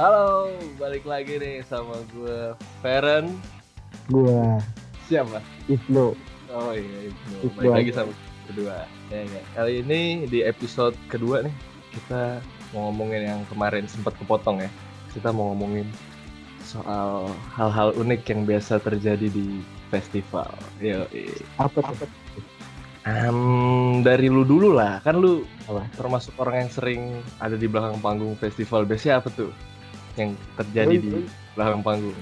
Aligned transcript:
Halo, 0.00 0.48
balik 0.80 1.04
lagi 1.04 1.36
nih 1.36 1.60
sama 1.68 1.92
gue 2.16 2.56
Feren. 2.80 3.28
Gua 4.08 4.56
Siapa? 5.04 5.44
Ibnu. 5.68 6.16
Oh 6.48 6.72
iya. 6.72 7.12
Ibnu 7.12 7.52
Balik 7.60 7.72
lagi 7.76 7.90
sama 7.92 8.12
kedua. 8.48 8.88
Ya, 9.12 9.20
ya. 9.28 9.42
Kali 9.52 9.84
ini 9.84 10.24
di 10.32 10.40
episode 10.40 10.96
kedua 11.12 11.44
nih 11.44 11.52
kita 11.92 12.40
mau 12.72 12.88
ngomongin 12.88 13.36
yang 13.36 13.40
kemarin 13.52 13.84
sempat 13.84 14.16
kepotong 14.16 14.64
ya. 14.64 14.70
Kita 15.12 15.28
mau 15.28 15.52
ngomongin 15.52 15.84
soal 16.64 17.28
hal-hal 17.52 17.92
unik 17.92 18.24
yang 18.32 18.48
biasa 18.48 18.80
terjadi 18.80 19.28
di 19.28 19.60
festival. 19.92 20.48
Yo, 20.80 21.04
Apa 21.60 21.84
tuh? 21.84 22.08
dari 24.00 24.30
lu 24.32 24.46
dulu 24.46 24.72
lah, 24.72 25.04
kan 25.04 25.20
lu 25.20 25.44
Apa? 25.68 25.84
termasuk 26.00 26.32
orang 26.40 26.64
yang 26.64 26.70
sering 26.72 27.02
ada 27.44 27.60
di 27.60 27.68
belakang 27.68 28.00
panggung 28.00 28.32
festival. 28.40 28.88
Biasanya 28.88 29.20
apa 29.20 29.28
tuh 29.36 29.52
yang 30.16 30.36
terjadi 30.60 30.94
di 31.00 31.10
belakang 31.56 31.82
panggung? 31.84 32.18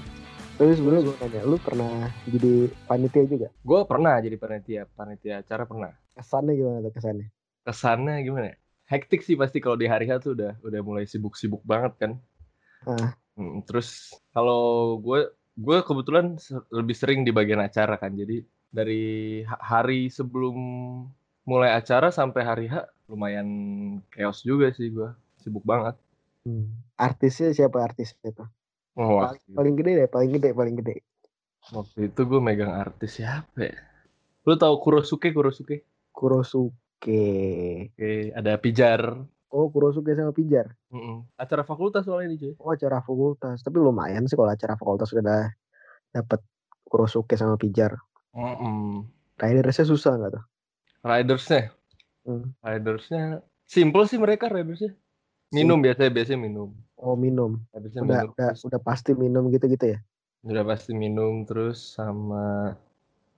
Tapi 0.61 0.71
sebenarnya 0.77 1.03
gue 1.09 1.15
tanya, 1.17 1.41
lu 1.41 1.57
pernah 1.57 1.93
jadi 2.29 2.53
panitia 2.85 3.23
juga? 3.25 3.47
Gue 3.65 3.79
pernah 3.89 4.13
jadi 4.21 4.37
panitia, 4.37 4.81
panitia 4.93 5.41
acara 5.41 5.63
pernah. 5.65 5.91
Kesannya 6.13 6.53
gimana 6.53 6.77
tuh 6.85 6.93
kesannya? 6.93 7.27
Kesannya 7.65 8.15
gimana? 8.21 8.45
ya? 8.53 8.57
Hektik 8.91 9.23
sih 9.23 9.39
pasti 9.39 9.63
kalau 9.63 9.79
di 9.79 9.87
hari 9.87 10.05
H 10.11 10.19
tuh 10.21 10.35
udah 10.35 10.59
udah 10.61 10.81
mulai 10.83 11.07
sibuk-sibuk 11.07 11.63
banget 11.63 11.95
kan. 11.97 12.11
Ah. 12.85 13.15
Hmm, 13.39 13.63
terus 13.63 14.11
kalau 14.35 14.99
gue 14.99 15.31
gue 15.55 15.77
kebetulan 15.81 16.35
lebih 16.69 16.95
sering 16.99 17.23
di 17.23 17.31
bagian 17.31 17.63
acara 17.63 17.95
kan. 17.95 18.11
Jadi 18.13 18.43
dari 18.67 19.41
ha- 19.47 19.63
hari 19.63 20.11
sebelum 20.11 20.55
mulai 21.47 21.73
acara 21.73 22.11
sampai 22.11 22.41
hari 22.43 22.65
H 22.67 22.85
lumayan 23.07 23.47
chaos 24.11 24.43
juga 24.43 24.69
sih 24.75 24.91
gue. 24.91 25.09
Sibuk 25.39 25.63
banget. 25.63 25.95
Hmm. 26.41 26.73
Artisnya 26.97 27.53
siapa 27.53 27.81
artisnya 27.85 28.33
tuh? 28.33 28.49
Oh, 28.97 29.21
Paling, 29.21 29.41
paling 29.55 29.75
gede 29.77 29.91
deh, 30.03 30.09
paling 30.09 30.31
gede, 30.35 30.49
paling 30.51 30.75
gede. 30.77 30.95
waktu 31.71 32.09
itu 32.09 32.21
gue 32.25 32.41
megang 32.41 32.73
artis 32.73 33.21
siapa 33.21 33.55
ya? 33.61 33.77
Lu 34.43 34.57
tahu 34.57 34.75
Kurosuke 34.81 35.29
Kurosuke? 35.29 35.85
Kurosuke. 36.11 36.73
Oke, 37.93 38.11
ada 38.33 38.57
Pijar. 38.57 39.21
Oh, 39.53 39.69
Kurosuke 39.69 40.17
sama 40.17 40.33
Pijar. 40.33 40.73
Mm-mm. 40.89 41.29
Acara 41.37 41.61
fakultas 41.61 42.03
soalnya 42.09 42.33
ini 42.33 42.41
cuy. 42.41 42.53
Oh, 42.57 42.73
acara 42.73 42.99
fakultas. 43.05 43.61
Tapi 43.61 43.77
lumayan 43.77 44.25
sih 44.25 44.33
kalau 44.33 44.49
acara 44.49 44.73
fakultas 44.75 45.13
udah 45.13 45.53
dapat 46.11 46.41
Kurosuke 46.89 47.37
sama 47.37 47.55
Pijar. 47.61 47.93
Mm-mm. 48.33 49.05
Ridersnya 49.37 49.85
susah 49.85 50.17
nggak 50.17 50.31
tuh? 50.35 50.43
Ridersnya, 51.01 51.73
Hmm. 52.21 52.53
ridersnya 52.61 53.41
simple 53.65 54.05
sih 54.05 54.21
mereka 54.21 54.45
ridersnya. 54.45 54.93
Minum 55.51 55.83
biasanya 55.83 56.11
biasanya 56.15 56.39
minum. 56.47 56.71
Oh, 56.95 57.19
minum. 57.19 57.59
Ridersnya 57.75 58.01
Udah, 58.07 58.19
minum. 58.23 58.31
udah, 58.33 58.49
udah 58.55 58.79
pasti 58.81 59.11
minum 59.11 59.43
gitu-gitu 59.51 59.97
ya? 59.97 59.99
udah 60.41 60.65
pasti 60.65 60.97
minum 60.97 61.45
terus 61.45 61.93
sama 61.93 62.73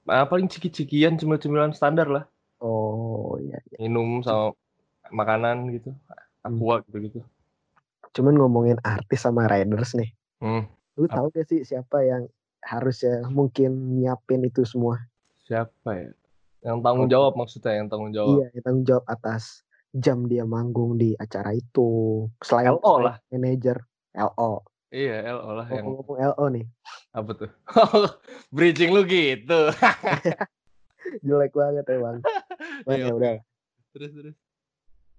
ah, 0.07 0.23
paling 0.23 0.47
ciki-cikian 0.47 1.19
cemil-cemilan 1.19 1.75
standar 1.75 2.07
lah. 2.07 2.23
Oh, 2.63 3.35
iya. 3.43 3.59
Minum 3.75 4.23
sama 4.23 4.55
makanan 5.11 5.67
gitu. 5.75 5.91
Aqua 6.43 6.79
gitu-gitu. 6.87 7.19
Cuman 8.15 8.39
ngomongin 8.39 8.79
artis 8.87 9.23
sama 9.23 9.51
riders 9.51 9.95
nih. 9.99 10.15
Hmm. 10.39 10.63
Lu 10.95 11.11
tahu 11.11 11.27
gak 11.35 11.49
sih 11.49 11.67
siapa 11.67 12.07
yang 12.07 12.31
harusnya 12.63 13.27
mungkin 13.27 13.99
nyiapin 13.99 14.47
itu 14.47 14.63
semua? 14.63 15.03
Siapa 15.43 15.89
ya? 15.91 16.11
Yang 16.63 16.77
tanggung 16.79 17.09
jawab 17.11 17.33
maksudnya 17.35 17.83
yang 17.83 17.87
tanggung 17.91 18.15
jawab. 18.15 18.39
Iya, 18.39 18.47
yang 18.55 18.63
tanggung 18.63 18.85
jawab 18.87 19.05
atas 19.11 19.62
jam 19.93 20.25
dia 20.25 20.43
manggung 20.43 20.97
di 20.97 21.13
acara 21.13 21.53
itu. 21.53 22.25
Selain 22.41 22.73
LO 22.73 22.93
lah. 22.97 23.21
manajer 23.29 23.77
LO. 24.17 24.65
Iya, 24.93 25.25
LO 25.37 25.49
lah 25.57 25.65
yang 25.69 25.85
Ngomong-ngomong 25.85 26.17
LO 26.33 26.45
nih, 26.53 26.65
apa 27.13 27.31
tuh? 27.33 27.51
Bridging 28.55 28.93
lu 28.93 29.05
gitu. 29.05 29.69
jelek 31.25 31.53
banget 31.53 31.85
emang. 31.93 32.21
Cuman 32.85 32.97
Iya, 32.97 33.05
ya 33.09 33.13
udah, 33.13 33.35
Terus 33.93 34.11
terus. 34.17 34.35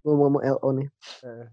ngomong-ngomong 0.02 0.42
LO 0.42 0.68
nih. 0.82 0.88
Eh. 1.26 1.48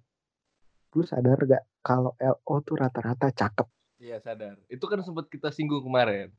Lu 0.97 1.03
sadar 1.05 1.37
gak 1.45 1.63
kalau 1.85 2.13
LO 2.17 2.55
tuh 2.65 2.75
rata-rata 2.77 3.29
cakep? 3.33 3.67
Iya 4.01 4.17
sadar. 4.21 4.57
Itu 4.65 4.89
kan 4.89 5.01
sempat 5.05 5.29
kita 5.29 5.53
singgung 5.53 5.85
kemarin. 5.85 6.33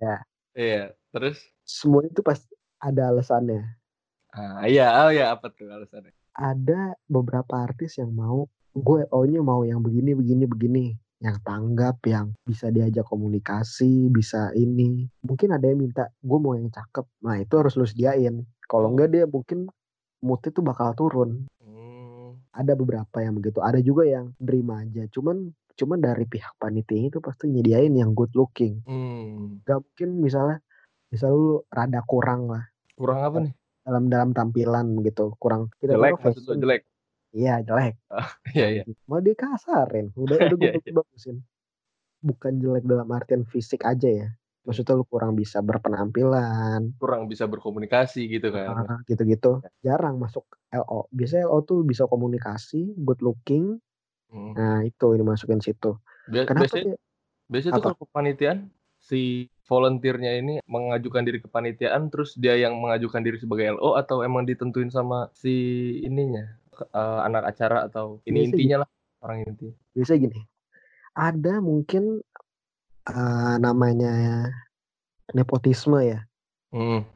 Ya. 0.00 0.20
Iya. 0.52 0.92
Terus? 1.12 1.40
Semua 1.64 2.04
itu 2.04 2.20
pasti 2.20 2.52
ada 2.76 3.08
alasannya. 3.08 3.64
Ah 4.36 4.68
iya, 4.68 4.92
oh 5.04 5.10
iya 5.12 5.32
apa 5.32 5.48
tuh 5.48 5.64
alasannya? 5.68 6.12
Ada 6.36 6.92
beberapa 7.08 7.64
artis 7.64 7.96
yang 7.96 8.12
mau 8.12 8.44
gue 8.76 9.08
LO-nya 9.08 9.40
mau 9.40 9.64
yang 9.64 9.80
begini 9.80 10.12
begini 10.12 10.44
begini. 10.44 10.86
Yang 11.16 11.40
tanggap 11.48 11.96
yang 12.04 12.36
bisa 12.44 12.68
diajak 12.68 13.08
komunikasi 13.08 14.12
bisa 14.12 14.52
ini. 14.52 15.08
Mungkin 15.24 15.56
ada 15.56 15.64
yang 15.64 15.80
minta 15.80 16.12
gue 16.20 16.38
mau 16.38 16.52
yang 16.52 16.68
cakep. 16.68 17.08
Nah 17.24 17.40
itu 17.40 17.56
harus 17.56 17.72
lu 17.80 17.88
sediain. 17.88 18.44
Kalau 18.68 18.92
enggak 18.92 19.16
dia 19.16 19.24
mungkin 19.24 19.64
moodnya 20.20 20.52
tuh 20.52 20.60
bakal 20.60 20.92
turun. 20.92 21.48
Hmm, 21.64 22.36
ada 22.52 22.76
beberapa 22.76 23.24
yang 23.24 23.40
begitu. 23.40 23.64
Ada 23.64 23.80
juga 23.80 24.04
yang 24.04 24.36
nerima 24.36 24.84
aja. 24.84 25.08
Cuman 25.08 25.56
cuman 25.76 25.98
dari 26.04 26.28
pihak 26.28 26.56
panitia 26.60 27.08
itu 27.08 27.20
pasti 27.24 27.48
nyediain 27.48 27.96
yang 27.96 28.12
good 28.12 28.32
looking. 28.36 28.84
Hmm. 28.84 29.64
gak 29.64 29.84
mungkin 29.84 30.20
misalnya 30.20 30.60
misal 31.08 31.32
lu 31.32 31.64
rada 31.72 32.04
kurang 32.04 32.52
lah. 32.52 32.64
Kurang 32.92 33.20
apa 33.24 33.38
nih? 33.40 33.54
Dalam 33.86 34.04
dalam 34.06 34.30
tampilan 34.30 34.98
gitu 35.00 35.38
kurang 35.38 35.70
kita 35.78 35.94
Jelek 35.94 36.10
taruh 36.12 36.18
maksud 36.26 36.34
lu 36.36 36.42
fashion. 36.44 36.58
jelek. 36.60 36.82
iya 37.32 37.54
jelek 37.60 37.94
Iya 38.50 38.66
iya. 38.68 38.82
mau 39.04 39.18
dia 39.18 39.32
kasarin 39.32 40.10
udah 40.12 40.36
udah 40.44 40.56
gue 40.56 40.66
Iya, 40.74 40.82
iya. 40.82 40.92
bagusin 40.92 41.36
bukan 42.18 42.52
jelek 42.56 42.82
dalam 42.82 43.06
artian 43.08 43.42
fisik 43.44 43.82
aja 43.82 44.08
ya 44.08 44.28
maksudnya 44.62 44.94
lu 44.94 45.04
kurang 45.04 45.32
bisa 45.32 45.60
berpenampilan 45.60 46.90
Kurang 46.96 47.26
bisa 47.26 47.44
berkomunikasi 47.44 48.26
gitu 48.28 48.50
kan. 48.50 48.74
ah, 48.84 48.98
gitu-gitu 49.04 49.62
jarang 49.80 50.18
masuk 50.18 50.42
LO 50.68 51.06
biasanya 51.08 51.46
LO 51.46 51.62
tuh 51.62 51.80
bisa 51.82 52.04
komunikasi 52.04 52.92
good 52.98 53.20
looking 53.20 53.78
Hmm. 54.26 54.52
nah 54.52 54.82
itu 54.82 55.14
ini 55.14 55.22
masukin 55.22 55.62
situ 55.62 56.02
Bia- 56.26 56.42
kenapa 56.44 56.66
biasanya 56.66 56.84
dia 56.88 56.98
biasanya 57.46 57.72
tuh 57.72 57.82
kalau 57.86 57.98
kepanitiaan 58.02 58.58
si 58.98 59.46
volunteernya 59.66 60.38
ini 60.38 60.54
mengajukan 60.64 61.22
diri 61.22 61.38
ke 61.38 61.46
panitiaan 61.46 62.08
terus 62.08 62.34
dia 62.34 62.54
yang 62.54 62.78
mengajukan 62.78 63.20
diri 63.20 63.36
sebagai 63.36 63.74
LO 63.74 63.94
atau 63.94 64.22
emang 64.22 64.46
ditentuin 64.46 64.88
sama 64.88 65.26
si 65.34 65.52
ininya 66.00 66.46
eh, 66.80 67.20
anak 67.26 67.50
acara 67.50 67.84
atau 67.84 68.22
ini 68.24 68.46
Biasa 68.46 68.50
intinya 68.54 68.76
lah 68.82 68.88
orang 69.20 69.38
inti. 69.44 69.68
biasanya 69.92 70.18
gini 70.22 70.40
ada 71.12 71.54
mungkin 71.58 72.22
eh, 73.06 73.54
namanya 73.58 74.14
nepotisme 75.32 75.98
ya 76.02 76.20
Hmm. 76.70 77.06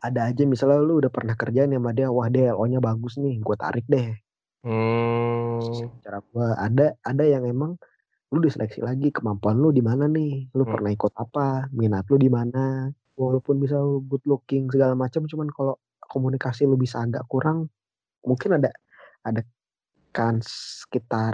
ada 0.00 0.30
aja 0.30 0.46
misalnya 0.46 0.78
lu 0.80 1.02
udah 1.02 1.10
pernah 1.10 1.34
kerjaan 1.34 1.68
sama 1.70 1.90
dia 1.90 2.08
wah 2.08 2.30
dia 2.30 2.54
LO-nya 2.54 2.78
bagus 2.78 3.18
nih 3.18 3.38
gue 3.38 3.56
tarik 3.58 3.86
deh 3.86 4.14
Hmm. 4.66 5.62
cara 6.02 6.18
gua 6.32 6.58
ada 6.58 6.98
ada 7.02 7.22
yang 7.22 7.46
emang 7.46 7.78
lu 8.26 8.42
diseleksi 8.42 8.82
lagi 8.82 9.14
kemampuan 9.14 9.54
lu 9.56 9.70
di 9.70 9.80
mana 9.80 10.10
nih 10.10 10.50
lu 10.52 10.66
Hmm. 10.66 10.72
pernah 10.74 10.90
ikut 10.90 11.12
apa 11.14 11.70
minat 11.70 12.10
lu 12.10 12.18
di 12.18 12.26
mana 12.26 12.90
walaupun 13.14 13.62
bisa 13.62 13.78
good 14.02 14.22
looking 14.26 14.66
segala 14.66 14.98
macam 14.98 15.24
cuman 15.24 15.46
kalau 15.54 15.78
komunikasi 16.02 16.66
lu 16.66 16.74
bisa 16.74 17.00
agak 17.00 17.22
kurang 17.30 17.70
mungkin 18.26 18.58
ada 18.58 18.74
ada 19.22 19.46
kan 20.10 20.42
sekitar 20.42 21.32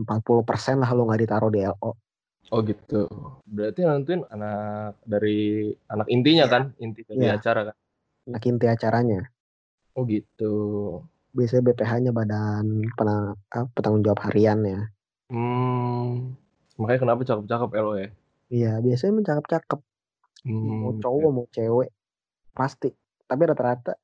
40% 0.00 0.80
lah 0.80 0.90
lu 0.90 1.04
nggak 1.04 1.22
ditaruh 1.28 1.52
di 1.52 1.60
LO 1.62 1.92
Oh 2.52 2.60
gitu. 2.60 3.08
Berarti 3.48 3.82
yang 3.82 4.04
nentuin 4.04 4.20
anak 4.28 5.00
dari 5.00 5.72
anak 5.88 6.04
intinya 6.12 6.44
Iya. 6.44 6.52
kan, 6.52 6.62
inti 6.76 7.00
dari 7.02 7.24
Iya. 7.24 7.40
acara 7.40 7.60
kan. 7.72 7.76
nah 8.24 8.40
inti 8.40 8.66
acaranya 8.68 9.20
Oh 9.96 10.04
gitu. 10.04 10.54
biasanya 11.32 11.72
BPH-nya 11.72 12.12
badan 12.12 12.84
pena, 12.94 13.32
apa, 13.48 13.64
penanggung 13.72 14.04
jawab 14.04 14.20
harian 14.28 14.60
ya 14.60 14.80
Hmm. 15.34 16.38
Makanya 16.78 17.00
kenapa 17.02 17.20
cakep-cakep 17.26 17.70
LO 17.74 17.94
ya? 17.98 18.08
iya 18.52 18.78
biasanya 18.78 19.18
mencakep 19.18 19.44
cakep 19.50 19.80
mau 20.46 20.92
Hmm. 20.94 21.00
cowok 21.02 21.30
mau 21.32 21.46
cewek 21.50 21.90
pasti 22.52 22.92
tapi 23.24 23.42
rata-rata 23.48 23.96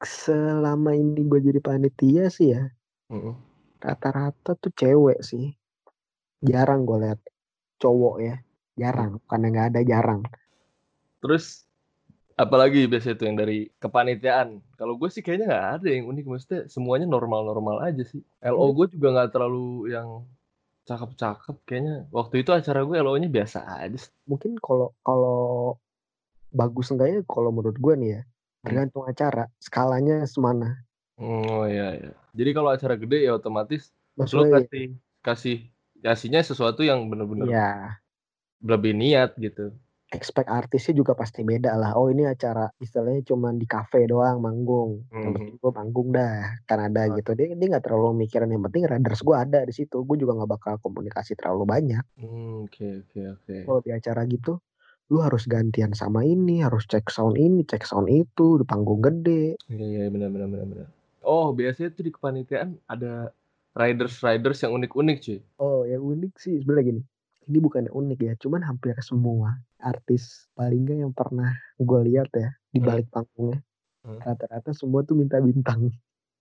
selama 0.00 0.96
ini 0.96 1.26
gue 1.28 1.40
jadi 1.44 1.60
panitia 1.60 2.32
sih 2.32 2.56
ya 2.56 2.62
Mm-mm. 3.12 3.34
rata-rata 3.82 4.56
tuh 4.56 4.72
cewek 4.72 5.20
sih 5.20 5.52
jarang 6.40 6.88
gue 6.88 7.04
lihat 7.04 7.20
cowok 7.76 8.16
ya 8.22 8.36
jarang 8.78 9.20
karena 9.28 9.46
nggak 9.52 9.68
ada 9.76 9.80
jarang 9.84 10.22
Terus 11.20 11.68
apalagi 12.40 12.88
biasanya 12.88 13.16
tuh 13.20 13.26
yang 13.28 13.38
dari 13.38 13.58
kepanitiaan. 13.76 14.48
Kalau 14.80 14.96
gue 14.96 15.08
sih 15.12 15.20
kayaknya 15.20 15.46
nggak 15.52 15.68
ada 15.80 15.88
yang 15.92 16.04
unik, 16.08 16.24
maksudnya 16.24 16.60
semuanya 16.72 17.06
normal-normal 17.06 17.84
aja 17.84 18.02
sih. 18.08 18.24
LO 18.40 18.72
gue 18.72 18.86
juga 18.96 19.08
nggak 19.12 19.30
terlalu 19.36 19.92
yang 19.92 20.24
cakep-cakep 20.88 21.56
kayaknya. 21.68 21.96
Waktu 22.08 22.42
itu 22.42 22.50
acara 22.50 22.80
gue 22.82 22.96
LO-nya 22.96 23.28
biasa 23.28 23.58
aja. 23.84 24.00
mungkin 24.24 24.56
kalau 24.58 24.96
kalau 25.04 25.76
bagus 26.50 26.90
enggaknya 26.90 27.22
kalau 27.28 27.54
menurut 27.54 27.78
gue 27.78 27.94
nih 27.94 28.10
ya 28.18 28.22
tergantung 28.66 29.06
acara 29.06 29.46
skalanya 29.62 30.26
semana 30.26 30.82
Oh 31.20 31.68
iya 31.68 31.94
iya. 31.94 32.12
Jadi 32.32 32.50
kalau 32.56 32.72
acara 32.72 32.96
gede 32.96 33.28
ya 33.28 33.36
otomatis 33.36 33.92
lo 34.16 34.24
maksudnya 34.24 34.64
kasih 34.64 34.84
kasih 35.22 35.58
Ngasihnya 36.00 36.40
sesuatu 36.40 36.80
yang 36.80 37.12
bener-bener 37.12 37.44
ya 37.52 38.00
lebih 38.64 38.96
niat 38.96 39.36
gitu. 39.36 39.72
Expect 40.10 40.50
artisnya 40.50 40.94
juga 40.98 41.14
pasti 41.14 41.46
beda 41.46 41.78
lah. 41.78 41.94
Oh 41.94 42.10
ini 42.10 42.26
acara 42.26 42.66
istilahnya 42.76 43.22
cuman 43.22 43.56
di 43.56 43.66
kafe 43.66 44.10
doang 44.10 44.42
manggung. 44.42 45.06
Yang 45.14 45.22
Mhm. 45.22 45.34
penting 45.38 45.56
gue 45.62 45.72
manggung 45.72 46.08
dah, 46.10 46.38
kan 46.66 46.78
ada 46.82 47.02
Oh. 47.06 47.16
gitu. 47.16 47.30
Dia 47.38 47.54
dia 47.54 47.66
nggak 47.70 47.84
terlalu 47.86 48.26
mikirin 48.26 48.50
yang 48.50 48.62
penting 48.66 48.90
riders 48.90 49.22
gue 49.22 49.36
ada 49.38 49.62
di 49.62 49.70
situ. 49.72 50.02
Gue 50.02 50.18
juga 50.18 50.34
nggak 50.34 50.50
bakal 50.50 50.74
komunikasi 50.82 51.38
terlalu 51.38 51.62
banyak. 51.64 52.02
Hmm, 52.18 52.66
oke 52.66 53.06
oke 53.06 53.20
oke. 53.38 53.56
Kalau 53.64 53.80
di 53.80 53.90
acara 53.94 54.26
gitu, 54.26 54.58
lu 55.08 55.22
harus 55.22 55.46
gantian 55.46 55.94
sama 55.94 56.26
ini, 56.26 56.58
harus 56.60 56.86
cek 56.86 57.06
sound 57.06 57.38
ini, 57.38 57.62
cek 57.62 57.86
sound 57.86 58.10
itu, 58.10 58.58
di 58.58 58.64
panggung 58.66 58.98
gede. 58.98 59.54
Iya 59.70 59.86
iya 59.86 60.10
benar 60.10 60.34
benar 60.34 60.48
benar 60.50 60.66
benar. 60.66 60.86
Oh, 61.22 61.54
biasanya 61.54 61.94
tuh 61.94 62.02
di 62.02 62.10
kepanitiaan 62.10 62.80
ada 62.88 63.30
riders-riders 63.76 64.66
yang 64.66 64.74
unik-unik, 64.74 65.18
cuy. 65.22 65.38
Oh 65.58 65.86
yang 65.86 66.02
unik 66.02 66.34
sih 66.34 66.58
sebenarnya 66.58 66.86
gini. 66.90 67.02
Ini 67.48 67.58
bukan 67.62 67.88
yang 67.88 67.96
unik 67.96 68.18
ya, 68.20 68.34
cuman 68.36 68.60
hampir 68.60 68.92
semua 69.00 69.56
artis 69.80 70.44
paling 70.52 70.84
nggak 70.84 70.98
yang 71.08 71.12
pernah 71.16 71.56
gue 71.80 72.00
lihat 72.12 72.28
ya 72.36 72.52
di 72.68 72.80
Hmm. 72.84 72.88
balik 72.88 73.08
panggungnya 73.08 73.64
Hmm. 74.00 74.16
rata-rata 74.24 74.72
semua 74.72 75.04
tuh 75.04 75.16
minta 75.16 75.36
bintang. 75.40 75.88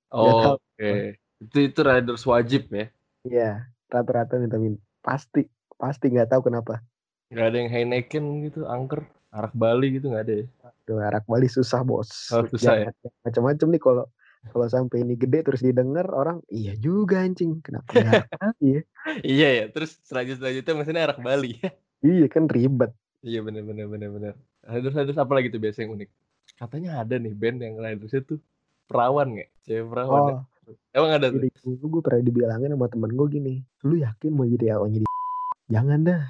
Oh, 0.09 0.57
oke. 0.57 1.21
Itu 1.37 1.57
itu 1.69 1.79
riders 1.85 2.25
wajib 2.25 2.73
ya. 2.73 2.89
Iya, 3.21 3.69
rata-rata 3.93 4.41
minta 4.41 4.57
bintang. 4.57 4.81
Pasti, 5.05 5.45
pasti 5.77 6.09
nggak 6.09 6.33
tahu 6.33 6.49
kenapa. 6.49 6.81
Nggak 7.29 7.45
ada 7.45 7.57
yang 7.61 7.69
Heineken 7.69 8.25
gitu, 8.49 8.65
angker, 8.65 9.05
arak 9.29 9.53
Bali 9.53 10.01
gitu 10.01 10.09
nggak 10.09 10.23
ada 10.25 10.33
ya. 10.33 10.45
Aduh, 10.65 10.97
arak 11.05 11.29
Bali 11.29 11.45
susah 11.45 11.85
bos. 11.85 12.33
Oh, 12.33 12.41
susah 12.41 12.73
ya? 12.81 12.85
Macam-macam 13.21 13.67
nih 13.69 13.81
kalau 13.85 14.05
kalau 14.47 14.65
sampai 14.65 15.03
ini 15.03 15.13
gede 15.13 15.43
terus 15.43 15.59
didengar 15.59 16.07
orang, 16.09 16.39
iya 16.47 16.71
juga 16.73 17.19
anjing, 17.19 17.59
kenapa 17.59 17.91
ya? 18.63 18.81
Iya 19.19 19.47
ya, 19.51 19.65
terus 19.69 19.99
selanjutnya 20.01 20.39
selanjutnya 20.39 20.73
mesinnya 20.75 21.03
arak 21.05 21.19
Bali. 21.19 21.53
Iya 21.99 22.31
kan 22.31 22.47
ribet. 22.47 22.95
iya 23.19 23.43
benar 23.43 23.67
benar 23.67 23.91
benar 23.91 24.07
benar. 24.07 24.33
Riders-riders 24.63 25.19
apa 25.19 25.33
lagi 25.35 25.51
tuh 25.51 25.59
biasa 25.59 25.83
yang 25.83 25.99
unik? 25.99 26.09
Katanya 26.55 27.03
ada 27.03 27.19
nih 27.19 27.35
band 27.35 27.59
yang 27.59 27.75
ridersnya 27.75 28.23
tuh 28.23 28.39
perawan 28.87 29.35
nggak? 29.35 29.49
Cewek 29.67 29.83
perawan. 29.91 30.21
ya? 30.23 30.35
Oh, 30.39 30.75
Emang 30.95 31.11
ada 31.19 31.27
tuh? 31.27 31.43
dulu 31.59 31.99
gue 31.99 32.01
pernah 32.07 32.23
dibilangin 32.23 32.71
sama 32.71 32.87
temen 32.87 33.11
gue 33.11 33.27
gini, 33.27 33.55
lu 33.83 33.99
yakin 33.99 34.31
mau 34.31 34.47
jadi 34.47 34.79
AO-nya 34.79 35.03
di 35.03 35.07
Jangan 35.75 35.99
dah. 36.07 36.23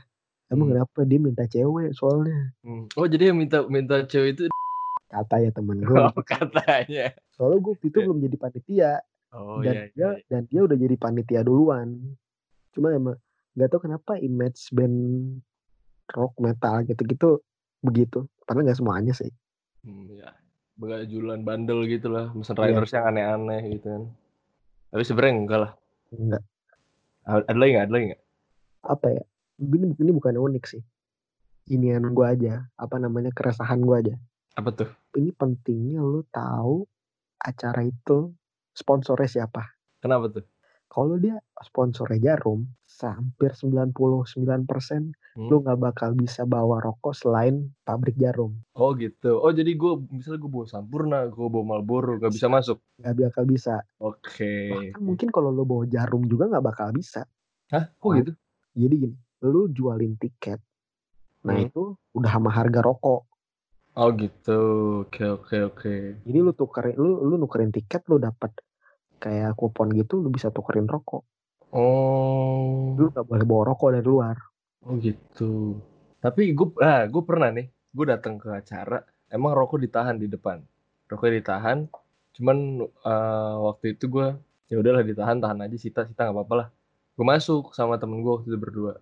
Emang 0.50 0.66
Hmm. 0.66 0.82
kenapa 0.82 1.00
dia 1.06 1.20
minta 1.22 1.44
cewek 1.46 1.94
soalnya? 1.94 2.50
Hmm. 2.66 2.90
Oh 2.98 3.06
jadi 3.06 3.30
yang 3.30 3.38
minta 3.38 3.62
minta 3.70 4.02
cewek 4.02 4.34
itu 4.34 4.44
Kata 5.10 5.36
ya 5.38 5.50
temen 5.50 5.82
gue. 5.82 5.98
oh, 5.98 6.14
katanya. 6.22 7.12
Soalnya 7.34 7.60
gue 7.60 7.74
itu 7.82 7.90
Iya. 7.92 8.06
belum 8.06 8.18
jadi 8.22 8.38
panitia. 8.38 8.92
Oh 9.30 9.62
dan 9.62 9.74
iya, 9.74 9.84
dia 9.90 10.10
iya. 10.18 10.26
dan 10.26 10.42
dia 10.46 10.62
udah 10.66 10.74
jadi 10.74 10.96
panitia 10.96 11.42
duluan 11.42 12.18
cuma 12.74 12.90
emang 12.90 13.14
nggak 13.54 13.70
tahu 13.70 13.86
kenapa 13.86 14.18
image 14.18 14.74
band 14.74 14.98
rock 16.10 16.34
metal 16.38 16.82
gitu-gitu 16.82 17.38
begitu 17.80 18.26
padahal 18.42 18.66
nggak 18.66 18.78
semuanya 18.78 19.14
sih 19.14 19.30
Hmm, 19.80 20.10
ya. 20.12 20.34
Begajulan 20.76 21.46
bandel 21.46 21.86
gitu 21.86 22.10
lah, 22.10 22.34
mesen 22.34 22.52
Iya. 22.54 22.74
riders 22.74 22.90
yang 22.90 23.06
aneh-aneh 23.06 23.62
gitu 23.70 23.86
kan. 23.86 24.04
Tapi 24.90 25.04
sebenarnya 25.04 25.34
enggak 25.38 25.60
lah. 25.62 25.72
nggak 26.10 26.44
A- 27.24 27.46
Ada 27.46 27.56
lagi 27.56 27.72
nggak? 27.72 27.86
Ada 27.86 27.94
lagi 27.94 28.06
nggak? 28.10 28.22
apa 28.82 29.08
ya 29.12 29.24
ini 29.60 29.86
ini 29.94 30.10
bukan 30.10 30.36
unik 30.36 30.64
sih 30.66 30.82
inian 31.68 32.02
gue 32.10 32.26
aja 32.26 32.66
apa 32.74 32.98
namanya 32.98 33.30
keresahan 33.30 33.78
gue 33.78 33.94
aja 33.94 34.16
Apa 34.60 34.76
tuh? 34.76 34.90
ini 35.12 35.32
pentingnya 35.32 36.04
lu 36.04 36.22
tahu 36.28 36.84
acara 37.40 37.82
itu 37.82 38.36
sponsornya 38.72 39.26
siapa 39.26 39.64
Kenapa 39.98 40.28
tuh? 40.30 40.44
kalau 40.86 41.16
dia 41.16 41.40
sponsornya 41.58 42.36
jarum 42.36 42.68
hampir 43.00 43.56
99% 43.56 43.96
Hmm. 45.30 45.48
lu 45.48 45.64
nggak 45.64 45.80
bakal 45.80 46.12
bisa 46.12 46.44
bawa 46.44 46.82
rokok 46.82 47.16
selain 47.16 47.72
pabrik 47.80 48.18
jarum 48.18 48.60
Oh 48.74 48.92
gitu. 48.92 49.40
Oh 49.40 49.54
jadi 49.54 49.72
gue 49.72 49.94
misalnya 50.10 50.42
gue 50.42 50.52
bawa 50.52 50.66
Sampurna, 50.66 51.20
gue 51.28 51.48
bawa 51.48 51.64
Marlboro, 51.64 52.18
nggak 52.18 52.34
bisa 52.34 52.50
masuk. 52.50 52.84
nggak 53.00 53.16
bakal 53.16 53.44
bisa 53.46 53.80
Oke. 53.98 54.68
Bahkan 54.68 55.00
mungkin 55.00 55.30
kalau 55.30 55.48
lo 55.48 55.64
bawa 55.64 55.86
jarum 55.86 56.26
juga 56.26 56.50
nggak 56.50 56.66
bakal 56.66 56.90
bisa. 56.92 57.24
Hah? 57.72 57.88
Kok 57.94 58.04
Wah. 58.04 58.18
gitu? 58.20 58.32
Jadi 58.76 58.96
gini, 58.98 59.16
lu 59.46 59.70
jualin 59.70 60.18
tiket, 60.18 60.60
nah 61.46 61.56
Hmm. 61.56 61.70
itu 61.70 61.84
udah 62.12 62.32
sama 62.34 62.50
harga 62.50 62.82
rokok. 62.82 63.29
Oh 64.00 64.10
gitu. 64.22 64.51
Oke 65.04 65.22
oke 65.36 65.56
oke. 65.69 65.90
Jadi 66.25 66.38
lu 66.46 66.51
tukerin, 66.60 66.94
lu 67.04 67.10
lu 67.30 67.34
nukerin 67.42 67.72
tiket, 67.75 68.01
lu 68.10 68.16
dapat 68.28 68.51
kayak 69.24 69.51
kupon 69.60 69.88
gitu, 70.00 70.13
lu 70.24 70.30
bisa 70.36 70.50
tukerin 70.56 70.88
rokok. 70.94 71.24
Oh. 71.72 72.96
Lu 73.00 73.04
nggak 73.12 73.25
boleh 73.30 73.46
bawa 73.50 73.63
rokok 73.69 73.90
dari 73.96 74.07
luar. 74.13 74.38
Oh 74.86 74.96
gitu. 75.06 75.44
Tapi 76.24 76.42
gue, 76.57 76.68
ah, 76.84 77.04
gue 77.13 77.24
pernah 77.30 77.50
nih, 77.57 77.66
gue 77.96 78.06
datang 78.12 78.36
ke 78.42 78.48
acara, 78.60 78.96
emang 79.36 79.51
rokok 79.60 79.80
ditahan 79.86 80.16
di 80.19 80.28
depan. 80.34 80.57
Rokoknya 81.10 81.34
ditahan, 81.42 81.78
cuman 82.36 82.57
eh, 83.07 83.56
waktu 83.68 83.86
itu 83.96 84.06
gue, 84.16 84.28
ya 84.72 84.75
udahlah 84.81 85.04
ditahan, 85.10 85.38
tahan 85.44 85.60
aja, 85.66 85.78
sita, 85.80 86.01
sita 86.10 86.22
nggak 86.28 86.36
apa-apa 86.36 86.54
lah. 86.60 86.68
Gue 87.16 87.25
masuk 87.34 87.62
sama 87.78 87.96
temen 88.01 88.19
gue 88.24 88.31
waktu 88.36 88.48
itu 88.51 88.60
berdua, 88.60 88.94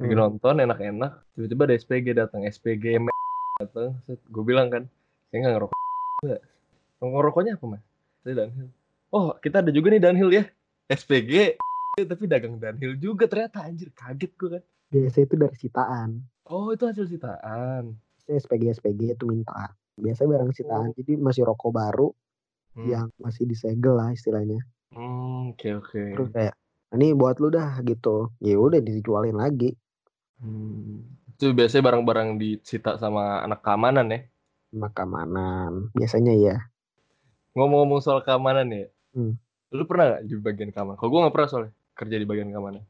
lagi 0.00 0.14
Hmm. 0.14 0.20
nonton 0.22 0.54
enak-enak, 0.64 1.12
tiba-tiba 1.34 1.62
ada 1.70 1.74
SPG 1.82 2.06
datang, 2.20 2.42
SPG 2.46 2.84
datang, 3.56 3.96
gue 4.06 4.44
bilang 4.44 4.68
kan, 4.68 4.84
saya 5.28 5.38
nggak 5.40 5.54
ngerokok. 5.56 5.78
Ngerokoknya 7.00 7.52
apa 7.56 7.64
mas? 7.66 7.82
Saya 8.20 8.44
Dunhill. 8.44 8.68
Oh 9.08 9.32
kita 9.38 9.64
ada 9.64 9.70
juga 9.72 9.88
nih 9.88 10.02
Dunhill 10.02 10.30
ya, 10.32 10.44
SPG, 10.86 11.56
tapi 12.04 12.24
dagang 12.28 12.60
Dunhill 12.60 13.00
juga 13.00 13.24
ternyata 13.24 13.64
anjir 13.64 13.88
kaget 13.92 14.32
gue 14.36 14.48
kan. 14.60 14.62
Biasa 14.86 15.18
itu 15.24 15.34
dari 15.34 15.56
sitaan. 15.56 16.10
Oh 16.46 16.70
itu 16.70 16.84
hasil 16.84 17.08
sitaan. 17.08 17.96
Biasanya 18.22 18.38
SPG 18.38 18.62
SPG 18.76 19.00
itu 19.16 19.24
minta. 19.24 19.72
Biasanya 19.96 20.28
barang 20.36 20.52
sitaan. 20.52 20.88
Oh. 20.92 20.94
Jadi 20.94 21.12
masih 21.16 21.42
rokok 21.42 21.72
baru 21.72 22.08
Hmm. 22.76 22.92
yang 22.92 23.08
masih 23.16 23.48
disegel 23.48 23.96
lah 23.96 24.12
istilahnya. 24.12 24.60
Hmm, 24.92 25.56
oke 25.56 25.80
oke. 25.80 26.02
Terus 26.12 26.28
kayak 26.28 26.54
ini 26.92 27.16
buat 27.16 27.40
lu 27.40 27.48
dah 27.48 27.80
gitu. 27.80 28.28
Ya 28.36 28.60
udah 28.60 28.84
dijualin 28.84 29.32
lagi. 29.32 29.72
Hmm. 30.44 31.00
Itu 31.36 31.52
biasanya 31.52 31.84
barang-barang 31.84 32.40
disita 32.40 32.96
sama 32.96 33.44
anak 33.44 33.60
keamanan 33.60 34.08
ya. 34.08 34.20
Sama 34.72 34.88
keamanan. 34.88 35.92
Biasanya 35.92 36.32
ya. 36.32 36.56
Ngomong-ngomong 37.52 38.00
soal 38.00 38.24
keamanan 38.24 38.68
ya, 38.68 38.88
Hmm. 39.12 39.36
lu 39.68 39.84
pernah 39.84 40.16
nggak 40.16 40.22
di 40.24 40.34
bagian 40.36 40.70
keamanan? 40.72 40.96
Kalau 40.96 41.08
gue 41.08 41.20
nggak 41.20 41.34
pernah 41.36 41.48
soalnya 41.48 41.72
kerja 41.92 42.16
di 42.16 42.26
bagian 42.26 42.48
keamanan. 42.48 42.84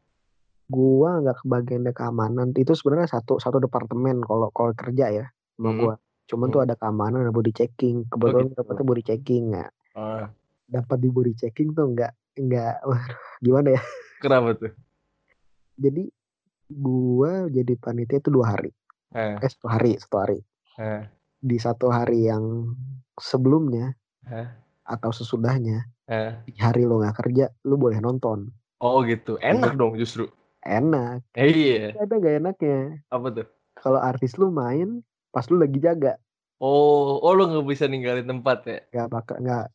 gua 0.66 1.22
nggak 1.22 1.46
kebagian 1.46 1.86
dari 1.86 1.94
keamanan 1.94 2.50
itu 2.50 2.74
sebenarnya 2.74 3.06
satu 3.06 3.38
satu 3.38 3.62
departemen 3.62 4.18
kalau 4.18 4.50
kalau 4.50 4.74
kerja 4.74 5.14
ya 5.14 5.26
sama 5.54 5.70
Hmm. 5.70 5.78
gua 5.78 5.94
cuman 6.26 6.46
tuh 6.50 6.58
ada 6.58 6.74
keamanan 6.74 7.22
ada 7.22 7.30
body 7.30 7.54
checking 7.54 8.02
kebetulan 8.10 8.50
gitu. 8.50 8.58
dapetnya 8.58 8.82
body 8.82 9.02
checking 9.06 9.42
nggak 9.54 9.70
Ah, 9.94 10.26
dapat 10.66 10.98
di 10.98 11.06
body 11.06 11.38
checking 11.38 11.70
tuh 11.70 11.86
nggak 11.86 12.10
nggak 12.42 12.74
gimana 13.46 13.78
ya 13.78 13.82
kenapa 14.18 14.58
tuh? 14.58 14.74
jadi 15.78 16.10
gua 16.70 17.46
jadi 17.50 17.74
panitia 17.78 18.18
itu 18.18 18.30
dua 18.30 18.56
hari. 18.56 18.72
Eh, 19.14 19.38
eh 19.38 19.50
satu 19.50 19.66
hari 19.70 19.92
satu 19.98 20.16
hari. 20.18 20.38
Eh, 20.76 21.02
di 21.40 21.56
satu 21.56 21.86
hari 21.88 22.26
yang 22.26 22.74
sebelumnya 23.16 23.94
eh, 24.28 24.48
atau 24.84 25.10
sesudahnya 25.14 25.86
eh. 26.10 26.32
di 26.44 26.54
hari 26.58 26.84
lo 26.84 27.00
nggak 27.00 27.16
kerja 27.22 27.48
lu 27.64 27.78
boleh 27.78 28.02
nonton. 28.02 28.50
Oh 28.82 29.00
gitu, 29.06 29.40
enak 29.40 29.78
dong 29.78 29.96
justru. 29.96 30.28
enak. 30.66 31.22
Eh, 31.38 31.46
iya, 31.46 31.94
ada 31.94 32.18
gak 32.18 32.42
enaknya? 32.42 32.98
Apa 33.06 33.30
tuh? 33.30 33.46
kalau 33.76 34.00
artis 34.00 34.40
lu 34.40 34.48
main 34.48 35.04
pas 35.30 35.44
lu 35.52 35.60
lagi 35.60 35.76
jaga. 35.78 36.16
Oh, 36.56 37.20
oh 37.20 37.32
lu 37.36 37.52
nggak 37.52 37.68
bisa 37.68 37.84
ninggalin 37.84 38.24
tempat 38.24 38.58
ya? 38.64 38.78
nggak 38.90 39.08
bakal 39.12 39.36
nggak. 39.44 39.68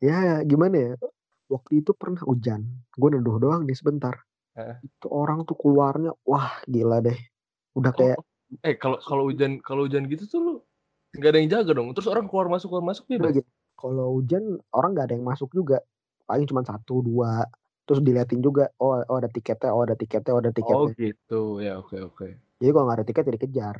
Ya 0.00 0.40
gimana 0.46 0.76
ya? 0.78 0.92
Waktu 1.50 1.82
itu 1.82 1.90
pernah 1.92 2.22
hujan. 2.22 2.62
Gue 2.94 3.10
neduh 3.10 3.42
doang 3.42 3.66
nih 3.66 3.74
sebentar 3.74 4.22
Heeh. 4.58 4.76
itu 4.82 5.06
orang 5.06 5.46
tuh 5.46 5.54
keluarnya 5.54 6.10
wah 6.26 6.58
gila 6.66 6.98
deh 7.04 7.18
udah 7.78 7.92
kayak 7.94 8.18
Oh, 8.18 8.66
eh 8.66 8.74
kalau 8.74 8.98
kalau 8.98 9.30
hujan 9.30 9.62
kalau 9.62 9.86
hujan 9.86 10.10
gitu 10.10 10.26
tuh 10.26 10.40
lu 10.42 10.54
nggak 11.14 11.30
ada 11.30 11.38
yang 11.38 11.50
jaga 11.50 11.70
dong. 11.74 11.90
Terus 11.94 12.06
orang 12.10 12.26
keluar 12.30 12.46
masuk 12.50 12.70
keluar 12.70 12.86
masuk 12.86 13.06
bebas. 13.10 13.38
gitu. 13.38 13.50
kalau 13.78 14.18
hujan 14.18 14.58
orang 14.74 14.90
nggak 14.94 15.06
ada 15.10 15.14
yang 15.14 15.26
masuk 15.26 15.50
juga 15.54 15.78
paling 16.26 16.46
cuma 16.50 16.62
satu 16.62 17.02
dua 17.02 17.46
terus 17.86 18.02
diliatin 18.06 18.38
juga 18.38 18.70
oh 18.78 19.02
oh 19.02 19.16
ada 19.18 19.26
tiketnya 19.26 19.70
oh 19.74 19.82
ada 19.82 19.98
tiketnya 19.98 20.30
oh 20.30 20.38
ada 20.38 20.50
Oh 20.50 20.54
tiketnya 20.54 20.94
gitu, 20.94 21.40
ya 21.58 21.78
oke 21.82 21.96
oke. 21.98 22.26
jadi 22.62 22.70
kalau 22.70 22.84
nggak 22.86 22.98
ada 23.02 23.06
tiket 23.06 23.24
ya 23.26 23.34
dikejar 23.34 23.76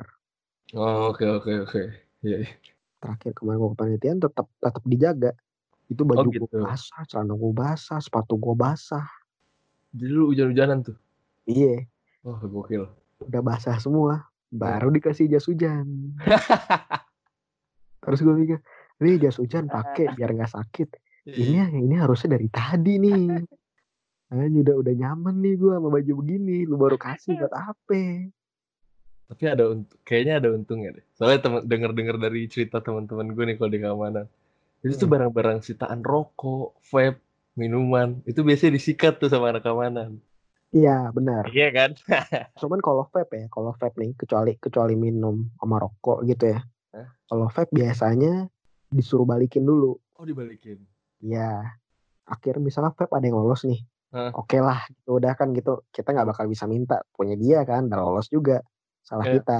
Oh, 0.71 1.11
oke 1.11 1.23
oke 1.27 1.51
oke. 1.67 1.81
Iya. 2.23 2.47
iya. 2.47 2.51
terakhir 3.03 3.31
kemarin 3.35 3.59
gue 3.59 3.69
kepanitiaan 3.75 4.19
tetap 4.19 4.47
tetap 4.59 4.83
dijaga 4.87 5.31
itu 5.91 6.01
baju 6.03 6.27
gitu. 6.31 6.43
gue 6.47 6.63
basah 6.63 7.03
celana 7.07 7.33
gue 7.35 7.51
basah 7.55 7.99
sepatu 7.99 8.35
gue 8.35 8.55
basah 8.55 9.07
Jadi 9.91 10.07
lu 10.07 10.31
hujan-hujanan 10.31 10.87
tuh. 10.87 10.97
iya 11.45 11.83
Wah, 12.21 12.37
gokil. 12.39 12.85
udah 13.21 13.41
basah 13.41 13.77
semua 13.77 14.25
baru 14.49 14.89
dikasih 14.89 15.25
jas 15.29 15.45
hujan 15.45 15.85
terus 18.01 18.19
gue 18.19 18.33
mikir 18.33 18.57
ini 18.99 19.21
jas 19.21 19.37
hujan 19.37 19.69
pakai 19.69 20.09
biar 20.11 20.33
nggak 20.33 20.51
sakit 20.51 20.89
ini 21.29 21.61
ini 21.81 21.95
harusnya 21.97 22.35
dari 22.35 22.49
tadi 22.49 22.97
nih 22.97 23.45
Makanya 24.31 24.59
udah 24.63 24.75
udah 24.79 24.93
nyaman 24.95 25.35
nih 25.43 25.53
gue 25.59 25.71
sama 25.75 25.89
baju 25.91 26.13
begini, 26.23 26.63
lu 26.63 26.79
baru 26.79 26.95
kasih 26.95 27.35
buat 27.35 27.51
apa? 27.51 28.31
Tapi 29.27 29.43
ada 29.43 29.75
kayaknya 30.07 30.39
ada 30.39 30.49
untungnya 30.55 30.95
deh. 30.95 31.05
Soalnya 31.19 31.43
temen 31.43 31.61
denger-denger 31.67 32.15
dari 32.15 32.47
cerita 32.47 32.79
teman-teman 32.79 33.27
gue 33.35 33.43
nih 33.43 33.55
kalau 33.59 33.67
di 33.75 33.79
keamanan. 33.83 34.25
Itu 34.79 34.95
tuh 34.95 35.11
Hmm. 35.11 35.13
barang-barang 35.19 35.59
sitaan 35.67 35.99
rokok, 35.99 36.79
vape, 36.79 37.19
minuman. 37.53 38.19
Itu 38.23 38.41
biasanya 38.41 38.77
disikat 38.77 39.19
tuh 39.19 39.27
sama 39.27 39.51
anak 39.51 39.63
keamanan. 39.65 40.19
Iya 40.71 41.11
benar. 41.11 41.51
Iya 41.51 41.67
kan? 41.75 41.91
Cuman 42.61 42.79
kalau 42.79 43.03
vape 43.11 43.35
ya, 43.35 43.47
kalau 43.51 43.75
vape 43.75 43.99
nih 43.99 44.15
kecuali 44.15 44.55
kecuali 44.55 44.95
minum 44.95 45.51
sama 45.59 45.83
rokok 45.83 46.23
gitu 46.23 46.55
ya. 46.55 46.63
Hah? 46.95 47.07
Kalau 47.27 47.51
vape 47.51 47.71
biasanya 47.75 48.47
disuruh 48.87 49.27
balikin 49.27 49.67
dulu. 49.67 49.99
Oh 50.15 50.23
dibalikin. 50.23 50.79
Iya. 51.19 51.75
Akhirnya 52.23 52.63
misalnya 52.63 52.95
vape 52.95 53.11
ada 53.11 53.25
yang 53.27 53.35
lolos 53.35 53.67
nih. 53.67 53.83
Hah? 54.15 54.31
Oke 54.35 54.59
lah, 54.63 54.79
gitu 54.87 55.19
udah 55.19 55.35
kan 55.35 55.51
gitu. 55.51 55.83
Kita 55.91 56.15
nggak 56.15 56.35
bakal 56.35 56.47
bisa 56.47 56.67
minta 56.67 57.03
punya 57.11 57.35
dia 57.35 57.63
kan, 57.67 57.91
udah 57.91 57.99
lolos 57.99 58.31
juga. 58.31 58.63
Salah 59.03 59.27
Iya. 59.27 59.43
kita. 59.43 59.59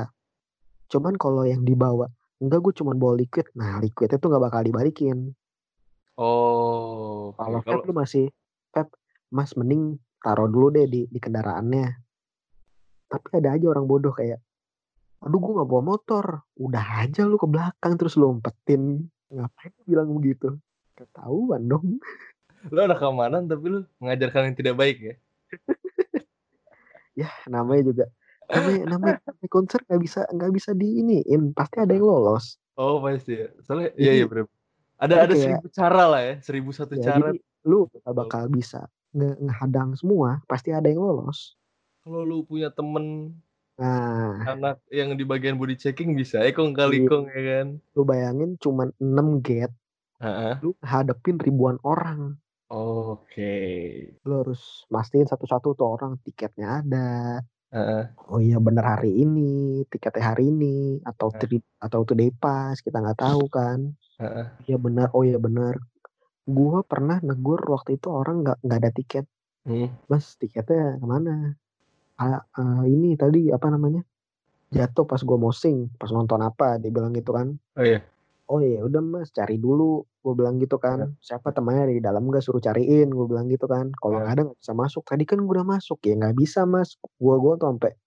Cuman 0.91 1.15
kalau 1.19 1.43
yang 1.43 1.63
dibawa, 1.63 2.07
enggak 2.39 2.59
gue 2.63 2.73
cuman 2.83 2.95
bawa 2.95 3.15
liquid. 3.19 3.47
Nah, 3.55 3.79
liquidnya 3.79 4.15
tuh 4.15 4.27
nggak 4.31 4.43
bakal 4.47 4.61
dibalikin. 4.63 5.35
Oh. 6.21 7.33
Kalau 7.33 7.65
Kalau 7.65 7.81
vape 7.81 7.89
lu 7.89 7.93
masih 7.97 8.25
vape, 8.69 8.93
Mas 9.33 9.57
mending 9.57 9.97
taruh 10.21 10.45
dulu 10.45 10.69
deh 10.69 10.85
di 10.85 11.09
di 11.09 11.17
kendaraannya. 11.17 11.97
Tapi 13.09 13.27
ada 13.41 13.57
aja 13.57 13.65
orang 13.67 13.89
bodoh 13.89 14.13
kayak, 14.13 14.37
aduh 15.25 15.39
gue 15.41 15.51
nggak 15.57 15.69
bawa 15.69 15.83
motor. 15.83 16.25
Udah 16.61 17.01
aja 17.01 17.25
lu 17.25 17.41
ke 17.41 17.49
belakang 17.49 17.97
terus 17.97 18.13
lu 18.21 18.29
umpetin. 18.29 19.09
Ngapain 19.33 19.73
lu 19.81 19.83
bilang 19.89 20.09
begitu? 20.13 20.61
Ketahuan 20.93 21.65
dong. 21.65 21.97
lu 22.69 22.77
anak 22.77 23.01
keamanan 23.01 23.49
tapi 23.49 23.65
lu 23.73 23.79
mengajarkan 23.97 24.53
yang 24.53 24.57
tidak 24.57 24.75
baik 24.77 24.97
ya. 25.01 25.15
Ya 27.11 27.27
namanya 27.43 27.91
juga 27.91 28.05
namanya 28.47 28.83
namanya, 28.87 29.17
namanya 29.27 29.49
konser 29.51 29.83
nggak 29.83 29.99
bisa 29.99 30.23
nggak 30.31 30.51
bisa 30.55 30.71
diiniin 30.71 31.51
pasti 31.51 31.83
ada 31.83 31.91
yang 31.91 32.07
lolos 32.07 32.55
Oh 32.79 33.03
pasti 33.03 33.35
ya. 33.35 33.47
Soalnya 33.61 33.89
iya 33.99 34.11
iya 34.17 34.25
bener. 34.25 34.47
Ada 35.01 35.09
jadi 35.11 35.17
ada 35.17 35.25
kayak- 35.27 35.41
seribu 35.41 35.65
cara 35.71 36.03
lah 36.05 36.21
ya, 36.21 36.35
seribu 36.39 36.69
satu 36.69 36.93
ya 36.93 37.03
cara. 37.03 37.17
jadi 37.27 37.41
lu 37.63 37.79
gak 37.91 38.13
bakal 38.15 38.43
bisa 38.47 38.85
nge 39.11 39.33
ngehadang 39.39 39.89
semua 39.93 40.39
pasti 40.45 40.69
ada 40.69 40.85
yang 40.85 41.01
lolos 41.01 41.57
Kalau 41.99 42.21
lu 42.21 42.41
punya 42.41 42.69
temen 42.69 43.33
nah 43.75 44.37
anak 44.47 44.77
yang 44.87 45.11
di 45.11 45.23
bagian 45.23 45.57
body 45.57 45.73
checking 45.75 46.13
bisa 46.13 46.37
ya 46.39 46.51
kong 46.51 46.69
kali 46.71 47.01
kong 47.03 47.25
ya 47.27 47.41
kan. 47.41 47.67
lu 47.91 48.01
bayangin 48.03 48.53
cuman 48.55 48.93
6 48.95 49.09
gate 49.41 49.73
Heeh. 50.17 50.61
lu 50.61 50.77
hadepin 50.79 51.37
ribuan 51.37 51.81
orang 51.81 52.37
Oke. 52.69 53.57
lu 54.21 54.33
harus 54.37 54.61
mastiin 54.87 55.25
satu-satu 55.25 55.73
tuh 55.73 55.87
orang 55.89 56.15
tiketnya 56.19 56.79
ada 56.79 57.41
Heeh. 57.69 58.03
oh 58.27 58.37
iya 58.37 58.57
bener 58.57 58.83
hari 58.83 59.17
ini 59.17 59.51
tiketnya 59.87 60.29
hari 60.29 60.47
ini 60.47 60.75
atau 61.01 61.27
Nah. 61.27 61.37
tri- 61.37 61.71
atau 61.79 62.01
today 62.01 62.29
pass 62.31 62.79
kita 62.79 62.97
nggak 62.97 63.17
tahu 63.19 63.47
kan 63.47 63.97
Heeh. 64.21 64.45
iya 64.69 64.77
bener 64.77 65.07
oh 65.17 65.23
iya 65.25 65.37
bener 65.41 65.81
gua 66.45 66.81
pernah 66.85 67.17
negur 67.21 67.61
waktu 67.69 67.97
itu 67.97 68.07
orang 68.09 68.41
nggak 68.45 68.57
nggak 68.65 68.79
ada 68.81 68.91
tiket. 68.93 69.25
Hmm. 69.61 69.93
mas 70.09 70.33
tiketnya 70.41 70.97
ke 70.97 71.05
mana? 71.05 71.53
Ah, 72.17 72.41
ah, 72.57 72.81
ini 72.85 73.13
tadi 73.13 73.53
apa 73.53 73.69
namanya? 73.69 74.01
Jatuh 74.73 75.05
pas 75.05 75.21
gua 75.21 75.37
mosing 75.37 75.89
pas 76.01 76.09
nonton 76.09 76.41
apa 76.41 76.81
dia 76.81 76.89
bilang 76.89 77.13
gitu 77.13 77.33
kan. 77.33 77.57
Oh 77.77 77.85
iya. 77.85 78.01
oh 78.51 78.59
iya 78.59 78.81
udah 78.83 79.01
mas 79.01 79.29
cari 79.31 79.57
dulu. 79.61 80.05
Gue 80.21 80.33
bilang 80.37 80.61
gitu 80.61 80.77
kan. 80.77 81.17
Siapa 81.17 81.49
temannya 81.49 81.97
di 81.97 82.01
dalam 82.03 82.29
gak 82.29 82.45
suruh 82.45 82.61
cariin 82.61 83.09
gue 83.09 83.25
bilang 83.25 83.49
gitu 83.49 83.65
kan. 83.65 83.89
Kalau 83.97 84.21
Ya. 84.21 84.29
nggak 84.29 84.33
ada 84.37 84.41
nggak 84.49 84.59
bisa 84.61 84.73
masuk. 84.77 85.03
Tadi 85.09 85.23
kan 85.25 85.41
gue 85.41 85.53
udah 85.57 85.65
masuk. 85.65 85.97
Ya 86.05 86.13
nggak 86.13 86.35
bisa 86.37 86.61
mas. 86.69 86.93
Gue 87.17 87.35
gua 87.41 87.57
tuh 87.57 87.73
sampai 87.73 87.97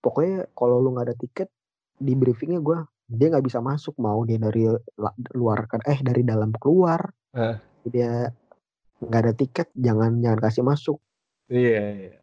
pokoknya 0.00 0.48
kalau 0.56 0.80
lu 0.80 0.96
nggak 0.96 1.12
ada 1.12 1.16
tiket 1.18 1.48
di 2.00 2.12
briefingnya 2.16 2.60
gue 2.64 2.78
dia 3.08 3.26
nggak 3.32 3.46
bisa 3.48 3.58
masuk 3.64 3.96
mau 3.96 4.20
dia 4.28 4.36
dari 4.36 4.68
luar 5.32 5.64
kan 5.64 5.80
eh 5.88 5.98
dari 6.04 6.22
dalam 6.22 6.52
keluar 6.60 7.08
Hah. 7.32 7.56
dia 7.88 8.28
nggak 9.00 9.20
ada 9.24 9.32
tiket 9.32 9.68
jangan 9.72 10.20
jangan 10.20 10.40
kasih 10.44 10.64
masuk 10.64 10.98
Iya, 11.48 11.84
iya. 11.96 12.16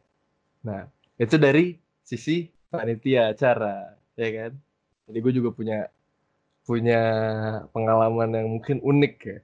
Nah, 0.62 0.86
itu 1.18 1.34
dari 1.34 1.74
sisi 2.06 2.46
panitia 2.70 3.34
acara, 3.34 3.98
ya 4.14 4.28
kan? 4.30 4.52
Jadi 5.10 5.18
gue 5.18 5.32
juga 5.34 5.50
punya 5.50 5.90
punya 6.62 7.00
pengalaman 7.74 8.30
yang 8.38 8.48
mungkin 8.58 8.78
unik 8.82 9.14
ya. 9.22 9.38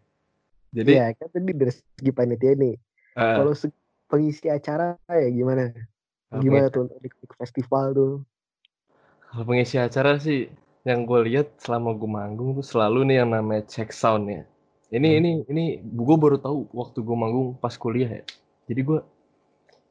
Jadi, 0.73 0.91
ya 0.97 1.07
kan 1.19 1.29
tadi 1.29 1.53
dari 1.53 1.73
segi 1.75 2.11
panitia 2.15 2.57
nih 2.57 2.75
eh, 3.19 3.35
kalau 3.37 3.53
segi 3.53 3.77
pengisi 4.09 4.49
acara 4.49 4.97
ya 5.05 5.29
gimana 5.29 5.69
kalau 6.33 6.41
gimana 6.41 6.67
tuh 6.73 6.89
untuk 6.89 6.99
di, 7.05 7.09
di 7.13 7.27
festival 7.37 7.85
tuh 7.93 8.13
kalau 9.29 9.45
pengisi 9.49 9.77
acara 9.77 10.17
sih, 10.17 10.49
yang 10.83 11.07
gue 11.07 11.21
lihat 11.31 11.55
selama 11.63 11.95
gue 11.95 12.11
manggung 12.11 12.51
tuh 12.59 12.67
selalu 12.67 13.07
nih 13.07 13.17
yang 13.23 13.31
namanya 13.31 13.63
check 13.67 13.95
sound 13.95 14.27
ya. 14.27 14.43
Ini 14.93 15.09
Hmm. 15.09 15.19
ini 15.23 15.31
ini 15.49 15.65
gue 15.81 16.17
baru 16.19 16.37
tahu 16.37 16.69
waktu 16.75 16.99
gue 17.01 17.17
manggung 17.17 17.55
pas 17.57 17.73
kuliah 17.75 18.11
ya. 18.11 18.25
Jadi 18.67 18.81
gue 18.83 19.01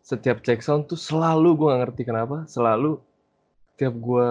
setiap 0.01 0.41
check 0.41 0.59
sound 0.59 0.85
tuh 0.85 0.97
selalu 0.97 1.55
gue 1.55 1.67
gak 1.69 1.81
ngerti 1.87 2.01
kenapa 2.03 2.43
selalu 2.45 2.97
tiap 3.77 3.93
gue 3.93 4.29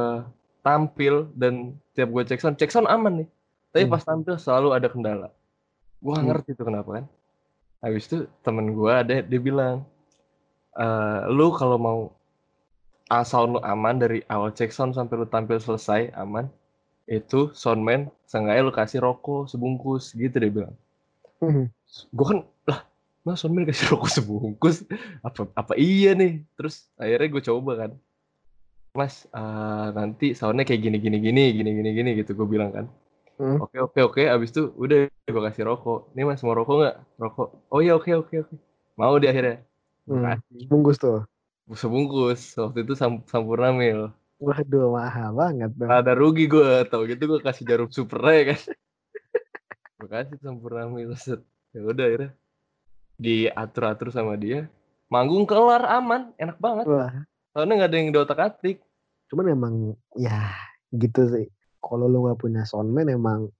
tampil 0.61 1.31
dan 1.33 1.75
tiap 1.95 2.11
gue 2.11 2.23
check 2.27 2.39
sound 2.39 2.59
check 2.59 2.69
sound 2.69 2.91
aman 2.91 3.25
nih 3.25 3.29
tapi 3.71 3.87
Hmm. 3.87 3.95
pas 3.95 4.03
tampil 4.03 4.35
selalu 4.37 4.69
ada 4.75 4.91
kendala 4.91 5.29
gue 6.03 6.11
gak 6.11 6.21
Hmm. 6.21 6.31
ngerti 6.35 6.51
tuh 6.59 6.67
kenapa 6.67 6.91
kan 7.01 7.05
habis 7.81 8.05
itu 8.05 8.27
temen 8.43 8.75
gue 8.75 8.91
ada 8.93 9.23
dia 9.23 9.41
bilang 9.41 9.87
"Eh, 10.75 11.21
lu 11.31 11.55
kalau 11.55 11.79
mau 11.79 12.01
sound 13.27 13.59
lu 13.59 13.61
aman 13.67 13.99
dari 13.99 14.23
awal 14.31 14.55
check 14.55 14.71
sound 14.71 14.95
sampai 14.95 15.19
lu 15.19 15.27
tampil 15.27 15.59
selesai 15.59 16.15
aman 16.15 16.47
itu 17.11 17.51
soundman 17.51 18.07
seenggaknya 18.31 18.63
lu 18.63 18.71
kasih 18.71 19.03
rokok 19.03 19.51
sebungkus 19.51 20.15
gitu 20.15 20.39
dia 20.39 20.51
bilang. 20.51 20.75
Hmm. 21.43 21.73
gue 22.13 22.27
kan 22.29 22.45
lah 22.69 22.85
mas 23.27 23.43
soundman 23.43 23.67
kasih 23.67 23.91
rokok 23.91 24.11
sebungkus? 24.15 24.87
Apa 25.27 25.51
apa 25.59 25.75
iya 25.75 26.15
nih? 26.15 26.47
Terus 26.55 26.87
akhirnya 26.95 27.29
gue 27.35 27.43
coba 27.43 27.73
kan. 27.87 27.91
Mas 28.95 29.27
eh, 29.27 29.89
nanti 29.91 30.27
soundnya 30.39 30.63
kayak 30.63 30.83
gini 30.87 30.99
gini 31.03 31.19
gini 31.19 31.43
gini 31.51 31.71
gini 31.75 31.91
gini 31.91 32.11
gitu 32.23 32.39
gue 32.39 32.47
bilang 32.47 32.71
kan. 32.71 32.87
Hmm. 33.41 33.57
oke 33.57 33.73
oke 33.81 34.01
oke 34.05 34.23
abis 34.29 34.53
itu 34.55 34.71
udah 34.79 35.11
gue 35.11 35.43
kasih 35.51 35.67
rokok. 35.67 36.15
Nih 36.15 36.23
mas 36.23 36.47
mau 36.47 36.55
rokok 36.55 36.77
nggak? 36.79 36.97
Rokok. 37.19 37.49
Oh 37.75 37.83
iya 37.83 37.99
oke 37.99 38.15
oke 38.15 38.35
oke. 38.47 38.55
Mau 38.95 39.19
di 39.19 39.27
akhirnya. 39.27 39.59
Kasih 40.07 40.71
bungkus 40.71 41.03
tuh 41.03 41.27
sebungkus 41.73 42.57
waktu 42.57 42.83
itu 42.87 42.93
sam 42.97 43.23
sampurna 43.29 43.71
mil. 43.75 44.11
Waduh 44.41 44.97
mahal 44.97 45.37
banget 45.37 45.71
tuh 45.77 45.89
ada 45.89 46.17
rugi 46.17 46.49
gue 46.49 46.89
tau 46.89 47.05
gitu 47.05 47.21
gue 47.29 47.41
kasih 47.45 47.65
jarum 47.69 47.91
super 47.93 48.25
ya 48.25 48.55
kan. 48.55 48.61
Gue 50.01 50.09
kasih 50.09 50.37
sampurna 50.41 50.89
mil 50.89 51.13
set 51.17 51.45
ya 51.77 51.85
udah 51.85 52.05
akhirnya 52.09 52.31
diatur 53.21 53.85
atur 53.87 54.09
sama 54.11 54.35
dia. 54.41 54.67
Manggung 55.13 55.45
kelar 55.45 55.85
aman 55.85 56.33
enak 56.41 56.57
banget. 56.57 56.85
Wah. 56.89 57.13
Soalnya 57.53 57.85
nggak 57.85 57.91
ada 57.91 57.97
yang 57.99 58.11
diotak 58.15 58.41
atik. 58.41 58.79
Cuman 59.29 59.47
emang 59.53 59.75
ya 60.17 60.55
gitu 60.95 61.29
sih. 61.29 61.47
Kalau 61.85 62.09
lu 62.09 62.25
nggak 62.25 62.41
punya 62.41 62.63
soundman 62.65 63.13
emang 63.13 63.53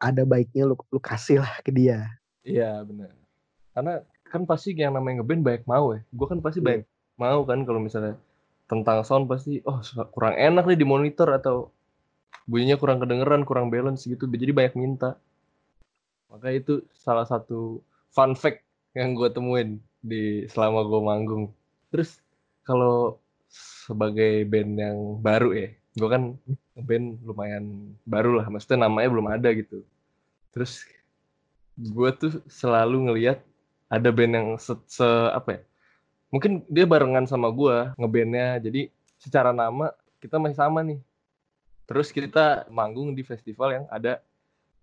ada 0.00 0.24
baiknya 0.28 0.68
lu 0.68 0.76
lu 0.92 1.00
kasih 1.00 1.40
lah 1.40 1.54
ke 1.64 1.72
dia. 1.72 2.06
Iya 2.44 2.84
benar 2.84 3.20
karena 3.74 4.02
kan 4.30 4.42
pasti 4.46 4.74
yang 4.74 4.94
namanya 4.94 5.22
ngeband 5.22 5.42
banyak 5.42 5.64
mau 5.66 5.94
ya. 5.94 6.00
Gue 6.10 6.26
kan 6.28 6.38
pasti 6.42 6.58
Iya. 6.62 6.66
banyak 6.66 6.86
mau 7.20 7.40
kan 7.44 7.60
kalau 7.68 7.80
misalnya 7.86 8.16
tentang 8.70 9.02
sound 9.04 9.26
pasti 9.32 9.60
oh 9.68 9.78
kurang 10.14 10.34
enak 10.38 10.64
nih 10.68 10.78
di 10.80 10.86
monitor 10.86 11.28
atau 11.38 11.56
bunyinya 12.50 12.76
kurang 12.80 12.98
kedengeran 13.02 13.42
kurang 13.48 13.68
balance 13.74 14.06
gitu. 14.08 14.24
Jadi 14.26 14.52
banyak 14.54 14.74
minta. 14.78 15.18
Maka 16.30 16.48
itu 16.54 16.80
salah 16.94 17.26
satu 17.26 17.82
fun 18.14 18.32
fact 18.38 18.62
yang 18.96 19.14
gue 19.18 19.28
temuin 19.30 19.70
di 20.00 20.46
selama 20.48 20.86
gue 20.86 21.00
manggung. 21.02 21.44
Terus 21.92 22.22
kalau 22.64 23.18
sebagai 23.50 24.46
band 24.46 24.72
yang 24.78 24.98
baru 25.18 25.50
ya 25.50 25.68
gue 25.98 26.06
kan 26.06 26.22
band 26.78 27.06
lumayan 27.26 27.94
baru 28.06 28.40
lah. 28.40 28.46
Maksudnya 28.48 28.86
namanya 28.86 29.08
belum 29.10 29.28
ada 29.28 29.48
gitu. 29.52 29.82
Terus 30.54 30.86
gue 31.76 32.10
tuh 32.14 32.32
selalu 32.46 33.10
ngelihat 33.10 33.38
ada 33.90 34.08
band 34.14 34.32
yang 34.38 34.48
se, 34.62 34.72
se- 34.86 35.32
apa 35.34 35.58
ya 35.58 35.62
mungkin 36.30 36.62
dia 36.70 36.86
barengan 36.86 37.26
sama 37.26 37.50
gue 37.50 37.94
ngebandnya. 37.98 38.62
Jadi 38.62 38.90
secara 39.20 39.50
nama 39.50 39.92
kita 40.22 40.38
masih 40.38 40.58
sama 40.58 40.80
nih. 40.86 41.02
Terus 41.84 42.14
kita 42.14 42.70
manggung 42.70 43.12
di 43.12 43.26
festival 43.26 43.82
yang 43.82 43.86
ada 43.90 44.22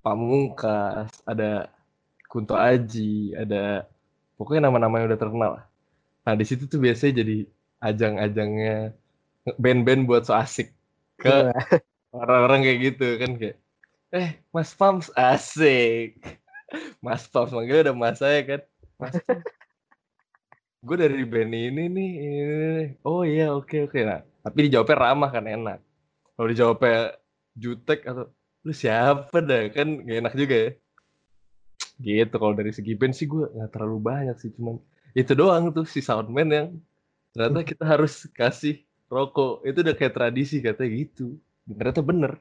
Pamungkas 0.03 1.11
ada 1.27 1.67
Kunto 2.27 2.55
Aji 2.55 3.35
ada 3.35 3.87
pokoknya 4.39 4.67
nama-nama 4.67 5.01
yang 5.01 5.11
udah 5.11 5.19
terkenal. 5.19 5.51
Lah 5.59 5.65
nah 6.27 6.35
di 6.35 6.43
situ 6.43 6.67
tuh 6.67 6.83
biasanya 6.83 7.23
jadi 7.23 7.47
ajang-ajangnya 7.79 8.91
band-band 9.55 10.03
buat 10.03 10.27
so 10.27 10.35
asik 10.35 10.75
ke 11.15 11.31
Wah, 11.31 11.55
orang-orang 12.11 12.67
kayak 12.67 12.79
gitu 12.83 13.07
kan 13.15 13.31
kayak 13.39 13.57
eh 14.11 14.29
Mas 14.51 14.75
Pams 14.75 15.07
asik. 15.15 16.19
Mas 17.05 17.27
Pams 17.31 17.55
manggilnya 17.55 17.91
udah 17.91 17.95
mas 17.95 18.19
saya 18.19 18.43
kan. 18.43 18.61
Mas. 18.99 19.15
Gue 20.83 20.95
dari 20.97 21.23
band 21.25 21.53
ini 21.53 21.83
nih, 21.89 22.11
ini 22.17 22.43
nih. 22.53 22.87
Oh 23.05 23.21
iya, 23.25 23.53
oke 23.53 23.89
oke. 23.89 23.99
Nah, 24.01 24.21
tapi 24.45 24.69
dijawabnya 24.69 24.97
ramah 24.97 25.29
kan 25.33 25.45
enak. 25.45 25.79
Kalau 26.37 26.47
dijawabnya 26.47 27.17
jutek 27.57 28.05
atau 28.05 28.29
lu 28.65 28.73
siapa 28.75 29.37
dah 29.41 29.71
kan 29.73 29.87
gak 30.05 30.17
enak 30.21 30.33
juga 30.37 30.55
ya. 30.55 30.71
Gitu 31.97 32.35
kalau 32.37 32.53
dari 32.53 32.71
segi 32.73 32.93
band 32.93 33.13
sih 33.17 33.25
gue 33.25 33.49
nggak 33.49 33.71
terlalu 33.73 33.97
banyak 33.97 34.37
sih 34.37 34.53
cuman 34.53 34.77
itu 35.17 35.33
doang 35.33 35.73
tuh 35.73 35.81
si 35.89 35.97
soundman 35.97 36.45
yang 36.53 36.67
ternyata 37.33 37.65
kita 37.65 37.83
harus 37.89 38.29
kasih 38.37 38.85
rokok 39.09 39.65
itu 39.65 39.81
udah 39.81 39.95
kayak 39.97 40.13
tradisi 40.13 40.61
katanya 40.61 40.93
gitu 40.93 41.41
ternyata 41.65 42.05
bener 42.05 42.37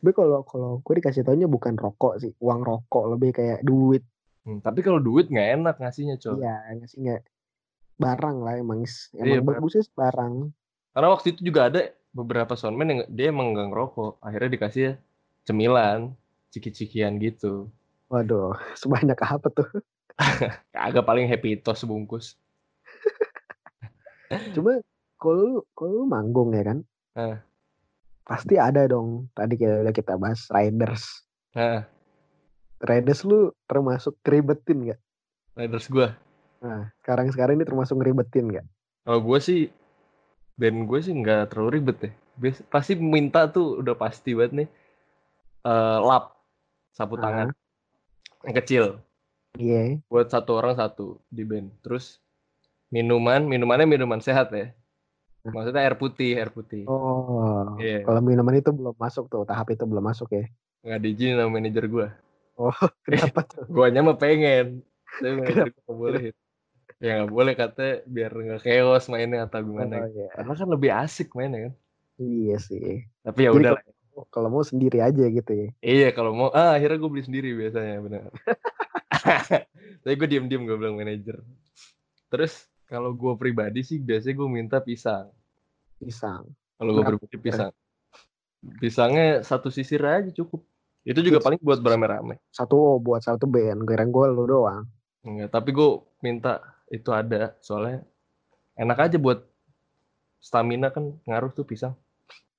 Sebenernya 0.00 0.16
kalau 0.16 0.40
kalau 0.48 0.70
gue 0.80 0.94
dikasih 0.96 1.22
taunya 1.28 1.44
bukan 1.44 1.76
rokok 1.76 2.24
sih, 2.24 2.32
uang 2.40 2.64
rokok 2.64 3.04
lebih 3.12 3.36
kayak 3.36 3.60
duit. 3.60 4.00
Hmm, 4.40 4.58
tapi 4.64 4.80
kalau 4.80 4.96
duit 4.98 5.28
nggak 5.28 5.48
enak 5.60 5.74
ngasihnya 5.78 6.16
coy 6.16 6.40
Iya, 6.40 6.54
ngasih 6.80 6.98
nggak 7.04 7.22
barang 8.00 8.36
lah 8.40 8.54
emang 8.56 8.80
Iya, 8.82 9.20
emang 9.20 9.44
barang. 9.44 9.60
bagusnya 9.60 9.82
barang. 9.92 10.34
karena 10.90 11.08
waktu 11.12 11.26
itu 11.36 11.40
juga 11.46 11.60
ada 11.70 11.80
beberapa 12.10 12.58
soundman 12.58 12.88
yang 12.90 13.00
dia 13.12 13.30
emang 13.30 13.52
nggak 13.54 13.68
ngerokok 13.70 14.12
akhirnya 14.18 14.50
dikasih 14.50 14.88
cemilan 15.44 16.16
ciki-cikian 16.50 17.20
gitu 17.20 17.68
Waduh, 18.10 18.56
sebanyak 18.80 19.20
apa 19.20 19.46
tuh? 19.52 19.68
agak 20.74 21.04
paling 21.04 21.28
happy 21.28 21.60
toast 21.60 21.84
sebungkus 21.84 22.34
Cuma 24.56 24.78
kalau 25.20 25.62
kalau 25.76 26.06
manggung 26.06 26.54
ya 26.54 26.62
kan, 26.64 26.78
Heeh. 27.14 27.38
pasti 28.24 28.54
ada 28.56 28.86
dong. 28.86 29.28
Tadi 29.34 29.54
kita 29.58 29.82
udah 29.84 29.94
kita 29.94 30.14
bahas 30.16 30.46
riders. 30.48 31.26
Heeh. 31.52 31.82
Riders 32.80 33.20
lu 33.22 33.52
termasuk 33.68 34.16
ngeribetin 34.24 34.78
nggak? 34.88 35.00
riders 35.52 35.86
gue 35.86 36.08
Nah, 36.60 36.92
sekarang 37.00 37.32
sekarang 37.32 37.56
ini 37.56 37.64
termasuk 37.64 37.96
ngeribetin 37.96 38.44
nggak? 38.48 38.66
Kalau 39.04 39.20
gue 39.20 39.38
sih 39.40 39.60
band 40.54 40.84
gue 40.84 41.00
sih 41.00 41.12
nggak 41.12 41.48
terlalu 41.48 41.80
ribet 41.80 41.96
deh. 42.00 42.14
Bias, 42.36 42.60
pasti 42.68 42.96
minta 42.96 43.48
tuh 43.48 43.80
udah 43.80 43.96
pasti 43.96 44.32
banget 44.32 44.52
nih. 44.64 44.68
eh 45.60 45.98
lap 46.00 46.40
sapu 46.90 47.16
Ah. 47.16 47.20
tangan 47.20 47.48
yang 48.44 48.56
kecil 48.56 48.84
Iya. 49.56 50.00
buat 50.08 50.28
satu 50.28 50.56
orang 50.56 50.72
satu 50.72 51.20
di 51.28 51.44
band. 51.44 51.68
Terus 51.80 52.16
minuman, 52.88 53.44
minumannya 53.44 53.84
minuman 53.84 54.20
sehat 54.20 54.48
ya. 54.52 54.72
Maksudnya 55.40 55.80
air 55.80 55.96
putih, 55.96 56.36
air 56.36 56.48
putih. 56.48 56.84
Oh, 56.84 57.76
Iya. 57.76 58.04
kalau 58.04 58.20
minuman 58.20 58.56
itu 58.56 58.68
belum 58.68 58.96
masuk 58.96 59.28
tuh, 59.28 59.44
tahap 59.44 59.68
itu 59.68 59.84
belum 59.84 60.00
masuk 60.00 60.28
ya. 60.32 60.44
Nggak 60.80 61.00
diizinin 61.00 61.36
sama 61.36 61.56
manajer 61.56 61.84
gue. 61.84 62.06
Oh, 62.60 62.76
kenapa 63.08 63.40
tuh? 63.42 63.64
Guanya 63.66 64.04
mah 64.04 64.14
pengen. 64.14 64.84
Tapi 65.16 65.32
nggak 65.40 65.88
boleh. 65.88 66.36
Ya 67.00 67.10
nggak 67.16 67.32
boleh 67.32 67.52
katanya 67.54 67.94
biar 68.04 68.30
nggak 68.30 68.60
chaos 68.60 69.08
mainnya 69.08 69.48
atau 69.48 69.64
gimana. 69.64 70.04
Oh, 70.04 70.06
iya. 70.06 70.28
Karena 70.30 70.52
kan 70.52 70.68
lebih 70.68 70.90
asik 70.92 71.32
mainnya 71.32 71.60
kan. 71.66 71.74
Iya 72.16 72.56
sih. 72.60 73.08
Tapi 73.24 73.40
ya 73.40 73.50
udah 73.50 73.72
lah. 73.72 73.80
kalau- 73.80 73.98
Kalau 74.28 74.48
mau 74.50 74.60
sendiri 74.60 75.00
aja 75.00 75.24
gitu 75.24 75.48
ya. 75.48 75.68
Iya 75.80 76.12
kalau 76.12 76.36
mau 76.36 76.48
ah 76.52 76.76
akhirnya 76.76 77.00
gue 77.00 77.08
beli 77.08 77.24
sendiri 77.24 77.56
biasanya 77.56 77.96
benar. 77.98 78.28
Tapi 80.02 80.14
gue 80.14 80.28
diem-diem 80.28 80.60
gue 80.60 80.76
bilang 80.76 80.94
manajer. 80.94 81.40
Terus 82.28 82.52
kalau 82.84 83.12
gue 83.12 83.32
pribadi 83.34 83.80
sih 83.80 83.96
biasanya 83.96 84.36
gue 84.36 84.48
minta 84.50 84.76
pisang. 84.78 85.32
Pisang. 85.96 86.44
Kalau 86.76 86.90
gue 86.92 87.04
pribadi 87.06 87.36
pisang. 87.38 87.72
Pisangnya 88.76 89.40
satu 89.40 89.72
sisir 89.72 90.04
aja 90.04 90.28
cukup. 90.28 90.60
Itu 91.00 91.20
juga 91.20 91.40
paling 91.40 91.58
buat 91.58 91.80
beramai-ramai. 91.80 92.36
Satu 92.50 92.76
oh, 92.76 92.96
buat 92.96 93.20
satu 93.20 93.44
band, 93.44 93.84
kirain 93.84 94.08
gue 94.08 94.26
lu 94.28 94.44
doang. 94.44 94.84
Enggak, 95.20 95.48
tapi 95.50 95.72
gue 95.72 95.90
minta 96.20 96.60
itu 96.88 97.08
ada 97.08 97.56
soalnya 97.58 98.04
enak 98.74 98.98
aja 98.98 99.16
buat 99.16 99.44
stamina 100.36 100.88
kan 100.88 101.16
ngaruh 101.24 101.50
tuh 101.50 101.64
pisang. 101.64 101.96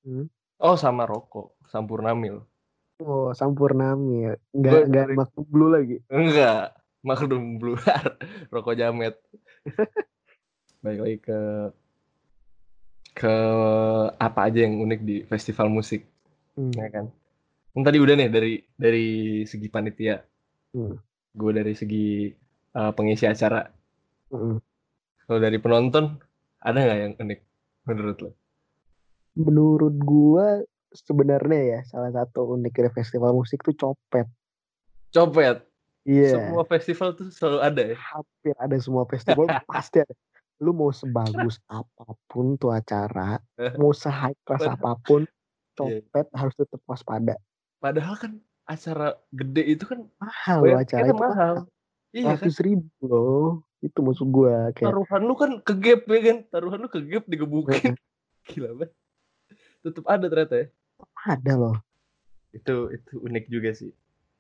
Hmm. 0.02 0.26
Oh 0.58 0.74
sama 0.74 1.06
rokok, 1.06 1.58
sampurnamil. 1.66 2.42
Oh, 3.02 3.34
sampurnami 3.34 4.30
ya. 4.30 4.34
Gua 4.50 4.54
Enggak 4.54 4.82
enggak 4.86 5.06
dari- 5.10 5.18
maklum 5.18 5.46
blue 5.50 5.70
lagi. 5.70 5.98
Enggak, 6.06 6.66
Magnum 7.02 7.58
Blue 7.58 7.78
rokok 8.54 8.78
jamet. 8.78 9.18
Baik 10.86 11.00
lagi 11.02 11.18
ke 11.20 11.40
ke 13.12 13.34
apa 14.16 14.40
aja 14.46 14.60
yang 14.62 14.80
unik 14.80 15.02
di 15.02 15.18
festival 15.26 15.68
musik, 15.68 16.06
Hmm. 16.52 16.72
ya 16.74 16.88
kan? 16.90 17.06
Kan 17.72 17.84
tadi 17.88 17.98
udah 18.04 18.16
nih 18.20 18.30
dari 18.30 18.54
dari 18.76 19.08
segi 19.48 19.68
panitia, 19.72 20.20
Hmm. 20.72 20.96
gue 21.36 21.52
dari 21.52 21.76
segi 21.76 22.32
uh, 22.76 22.92
pengisi 22.96 23.28
acara. 23.28 23.64
Mm-mm. 24.32 24.56
Kalau 25.28 25.40
dari 25.40 25.60
penonton 25.60 26.16
ada 26.60 26.80
nggak 26.80 27.00
yang 27.00 27.14
unik 27.20 27.40
menurut 27.88 28.18
lo? 28.24 28.32
Menurut 29.36 29.96
gua 30.00 30.60
sebenarnya 30.92 31.62
ya 31.64 31.80
salah 31.88 32.12
satu 32.12 32.56
unik 32.56 32.72
dari 32.72 32.92
festival 32.92 33.32
musik 33.32 33.64
tuh 33.64 33.76
copet. 33.76 34.28
Copet. 35.12 35.64
Iya. 36.04 36.36
Semua 36.36 36.64
festival 36.68 37.16
tuh 37.16 37.28
selalu 37.32 37.60
ada 37.64 37.82
ya. 37.92 37.98
Hampir 38.00 38.56
ada 38.60 38.76
semua 38.80 39.04
festival 39.08 39.48
pasti 39.72 40.04
ada. 40.04 40.16
Lu 40.62 40.72
mau 40.72 40.92
sebagus 40.94 41.58
apa 41.68 42.16
pun 42.30 42.54
tuh 42.56 42.70
acara, 42.70 43.42
mau 43.82 43.92
se-high 43.92 44.38
class 44.46 44.62
Bener. 44.62 44.78
apa 44.78 44.92
pun, 45.02 45.22
Iya. 45.26 46.06
copet 46.06 46.26
harus 46.38 46.54
tetap 46.54 46.82
waspada. 46.86 47.36
Padahal 47.82 48.14
kan 48.14 48.32
acara 48.70 49.18
gede 49.34 49.64
itu 49.74 49.84
kan 49.90 50.06
Mahal 50.22 50.58
loh 50.62 50.78
acara 50.78 51.02
itu 51.10 51.16
mahal. 51.18 51.54
Iya 52.14 52.38
kan? 52.38 52.48
Ribu 52.62 53.02
loh. 53.02 53.50
Itu 53.82 54.00
maksud 54.06 54.30
gua 54.30 54.70
kayak 54.78 54.94
Taruhan 54.94 55.22
lu 55.26 55.34
kan 55.34 55.52
ke 55.66 55.74
gap 55.82 56.06
ya 56.06 56.20
kan? 56.22 56.38
Taruhan 56.54 56.80
lu 56.86 56.88
ke 56.94 57.02
gap 57.02 57.26
digebukin. 57.26 57.98
Gila 58.48 58.78
banget. 58.78 58.92
Tetep 59.82 60.06
ada 60.06 60.26
ternyata 60.30 60.56
ya. 60.62 60.68
ada 61.26 61.54
loh. 61.58 61.76
Itu 62.54 62.94
itu 62.94 63.14
unik 63.18 63.46
juga 63.50 63.74
sih. 63.74 63.90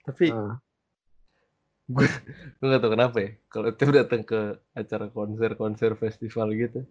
Tapi 0.06 0.30
Nah, 0.30 0.62
gue 1.92 2.08
gak 2.62 2.80
tau 2.80 2.94
kenapa 2.94 3.18
ya. 3.20 3.30
Kalau 3.50 3.70
tiap 3.74 3.90
datang 4.06 4.22
ke 4.22 4.62
acara 4.78 5.10
konser-konser 5.10 5.98
festival 5.98 6.54
gitu, 6.54 6.86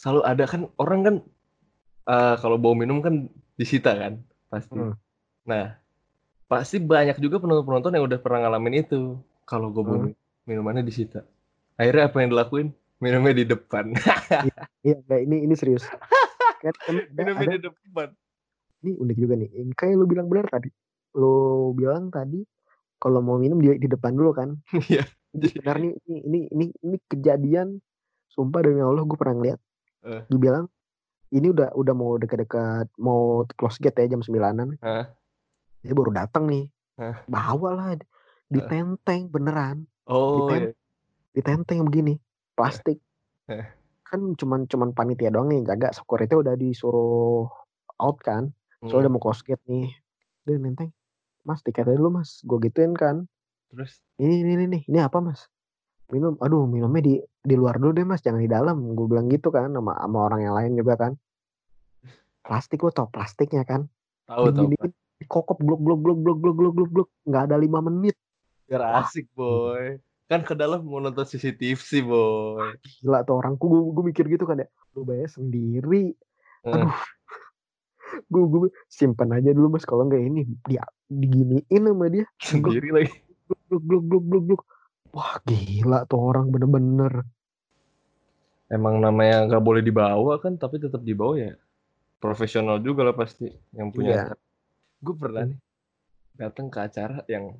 selalu 0.00 0.22
ada 0.24 0.44
kan 0.48 0.62
orang 0.80 1.00
kan 1.04 1.16
eh, 2.08 2.34
kalau 2.40 2.56
bawa 2.56 2.74
minum 2.74 3.04
kan 3.04 3.28
disita 3.60 3.92
kan 3.94 4.24
pasti. 4.48 4.80
Hmm. 4.80 4.96
Nah 5.44 5.76
pasti 6.44 6.76
banyak 6.78 7.18
juga 7.18 7.40
penonton-penonton 7.40 7.92
yang 7.92 8.04
udah 8.04 8.18
pernah 8.20 8.46
ngalamin 8.46 8.80
itu. 8.80 9.16
Kalau 9.44 9.68
gue 9.68 9.84
bawa 9.84 9.98
Hmm. 10.08 10.14
minumannya 10.44 10.80
disita. 10.80 11.24
Akhirnya 11.76 12.08
apa 12.08 12.16
yang 12.20 12.30
dilakuin? 12.30 12.68
Minumnya 13.00 13.34
di 13.34 13.44
depan. 13.44 13.92
Iya, 14.80 14.96
enggak 15.02 15.20
ini 15.20 15.36
ini 15.44 15.54
serius. 15.54 15.84
kan, 16.64 16.72
kan 16.86 16.94
Minumnya 17.12 17.44
ada 17.44 17.58
di 17.58 17.64
depan. 17.64 18.08
ini 18.80 18.92
unik 18.96 19.16
juga 19.16 19.34
nih. 19.36 19.48
Kayak 19.74 19.94
lu 19.96 20.06
bilang 20.06 20.28
benar 20.28 20.46
tadi. 20.48 20.68
Lu 21.16 21.34
bilang 21.72 22.08
tadi 22.08 22.40
kalau 22.96 23.20
mau 23.20 23.36
minum 23.36 23.60
di, 23.60 23.76
di 23.76 23.88
depan 23.88 24.12
dulu 24.12 24.32
kan. 24.32 24.56
Iya. 24.88 25.04
Benar 25.34 25.76
nih 25.82 25.92
ini 26.06 26.18
ini 26.22 26.38
ini, 26.48 26.64
ini 26.80 26.96
kejadian 27.04 27.82
sumpah 28.30 28.62
demi 28.62 28.80
Allah 28.80 29.02
gue 29.02 29.18
pernah 29.18 29.34
ngeliat. 29.34 29.60
Eh. 30.04 30.22
Dia 30.30 30.38
bilang 30.38 30.64
ini 31.28 31.50
udah 31.50 31.74
udah 31.74 31.92
mau 31.92 32.14
dekat-dekat 32.14 32.86
mau 32.96 33.42
close 33.58 33.76
gate 33.76 33.98
ya 34.00 34.14
jam 34.14 34.22
9-an. 34.22 34.78
Hah? 34.78 35.10
Dia 35.84 35.92
baru 35.92 36.10
datang 36.10 36.48
nih. 36.48 36.64
Hah? 36.96 37.20
Bawa 37.26 37.70
lah 37.74 37.88
ditenteng 38.46 39.28
beneran. 39.28 39.84
Oh 40.06 40.48
Ditem- 40.48 40.72
iya. 40.72 40.72
Ditenteng 41.32 41.84
begini. 41.84 42.16
Plastik. 42.54 42.98
Kan 44.02 44.32
cuman 44.34 44.64
cuman 44.64 44.90
panitia 44.90 45.28
doang 45.28 45.50
nih 45.50 45.60
jaga 45.62 45.92
security 45.92 46.32
udah 46.32 46.54
disuruh 46.54 47.50
out 47.96 48.18
kan. 48.18 48.54
Soalnya 48.80 48.96
Hmm. 48.96 49.02
udah 49.02 49.12
mau 49.12 49.22
close 49.22 49.42
gate 49.42 49.64
nih. 49.64 49.92
Dia 50.42 50.56
nenteng. 50.56 50.92
Mas 51.42 51.60
tiketnya 51.60 51.94
dulu 51.94 52.16
mas. 52.16 52.40
Gue 52.42 52.56
gituin 52.62 52.92
kan. 52.92 53.28
Terus 53.68 54.00
Ini 54.16 54.34
ini 54.40 54.50
ini 54.54 54.64
nih. 54.70 54.82
Ini 54.86 54.98
apa 55.02 55.18
mas? 55.18 55.50
Minum. 56.08 56.38
Aduh 56.38 56.64
minumnya 56.64 57.02
di 57.02 57.14
di 57.20 57.54
luar 57.54 57.76
dulu 57.76 57.92
deh 57.92 58.04
mas. 58.04 58.20
Jangan 58.20 58.40
di 58.40 58.48
dalam. 58.48 58.94
Gue 58.94 59.06
bilang 59.06 59.26
gitu 59.26 59.48
kan 59.48 59.68
sama 59.68 59.92
sama 59.94 60.18
orang 60.22 60.40
yang 60.40 60.54
lain 60.54 60.72
juga 60.74 60.94
kan. 60.96 61.12
Plastik 62.44 62.80
lo 62.80 62.88
tau 62.88 63.08
plastiknya 63.08 63.64
kan. 63.64 63.88
tahu 64.24 64.48
tahu 64.48 64.72
Dikokop 65.34 65.58
blok 65.66 65.82
blok 65.82 65.98
blok 65.98 66.18
blok 66.22 66.38
blok 66.38 66.54
blok 66.54 66.74
blok 66.78 66.90
blok. 66.94 67.08
Nggak 67.26 67.42
ada 67.50 67.56
lima 67.58 67.82
menit. 67.82 68.14
biar 68.70 69.02
asik 69.02 69.26
boy. 69.34 69.98
Kan 70.30 70.46
ke 70.46 70.54
dalam 70.54 70.86
mau 70.86 71.02
nonton 71.02 71.26
CCTV 71.26 71.74
sih 71.74 72.06
boy. 72.06 72.78
Gila 73.02 73.26
tuh 73.26 73.42
orang. 73.42 73.58
Gue 73.58 73.90
gue 73.90 74.04
mikir 74.14 74.30
gitu 74.30 74.46
kan 74.46 74.62
ya. 74.62 74.70
Lu 74.94 75.02
bayar 75.02 75.26
sendiri. 75.26 76.14
Eh, 76.62 76.70
Aduh. 76.70 76.86
gue 78.30 78.44
gue 78.46 78.70
simpan 78.86 79.34
aja 79.34 79.50
dulu 79.50 79.74
mas. 79.74 79.82
Kalau 79.82 80.06
nggak 80.06 80.22
ini 80.22 80.46
dia 80.70 80.86
diginiin 81.10 81.82
sama 81.82 82.06
dia. 82.06 82.30
sendiri 82.38 82.94
lagi. 82.94 83.18
bluk 83.66 83.82
bluk 83.82 84.04
bluk 84.06 84.24
bluk 84.30 84.44
bluk. 84.54 84.62
Wah 85.18 85.42
gila 85.50 86.06
tuh 86.06 86.30
orang 86.30 86.54
bener-bener. 86.54 87.26
Emang 88.70 89.02
namanya 89.02 89.50
nggak 89.50 89.64
boleh 89.66 89.82
dibawa 89.82 90.38
kan, 90.38 90.54
tapi 90.62 90.78
tetap 90.78 91.02
dibawa 91.02 91.42
ya. 91.42 91.58
Profesional 92.22 92.78
juga 92.78 93.02
lah 93.02 93.18
pasti 93.18 93.50
yang 93.74 93.90
punya. 93.90 94.30
Iya. 94.30 94.43
Gue 95.04 95.14
pernah 95.20 95.44
nih 95.44 95.60
datang 96.34 96.66
ke 96.72 96.78
acara 96.80 97.22
yang 97.30 97.54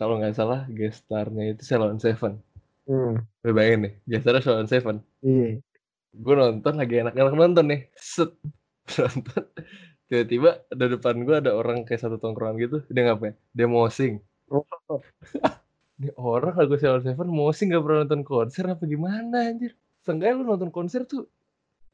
kalau 0.00 0.18
nggak 0.18 0.34
salah 0.34 0.66
guest 0.72 1.04
starnya 1.04 1.52
itu 1.52 1.62
Ceylon 1.62 2.00
Seven. 2.00 2.40
Hmm. 2.84 3.24
Lu 3.44 3.52
bayangin 3.56 3.88
nih, 3.88 3.92
Gesternya 4.04 4.42
Sound 4.44 4.68
Seven. 4.68 4.96
Iya. 5.24 5.64
Gue 6.14 6.34
nonton 6.36 6.74
lagi 6.76 7.00
enak-enak 7.00 7.34
nonton 7.34 7.64
nih. 7.72 7.80
Set. 7.96 8.30
Nonton. 9.00 9.44
Tiba-tiba 10.04 10.60
ada 10.68 10.84
depan 10.92 11.24
gue 11.24 11.36
ada 11.40 11.56
orang 11.56 11.88
kayak 11.88 12.04
satu 12.04 12.20
tongkrongan 12.20 12.60
gitu. 12.60 12.76
Dia 12.92 13.08
ngapain? 13.08 13.32
Dia 13.56 13.64
mosing. 13.64 14.20
Oh, 14.52 14.62
Ini 15.96 16.12
orang 16.20 16.52
lagu 16.60 16.76
Sound 16.76 17.08
Seven 17.08 17.28
mosing 17.32 17.72
gak 17.72 17.80
pernah 17.80 18.04
nonton 18.04 18.22
konser 18.26 18.68
apa 18.68 18.84
gimana 18.84 19.48
anjir. 19.48 19.72
Seenggaknya 20.04 20.36
lu 20.36 20.44
nonton 20.44 20.68
konser 20.68 21.08
tuh 21.08 21.24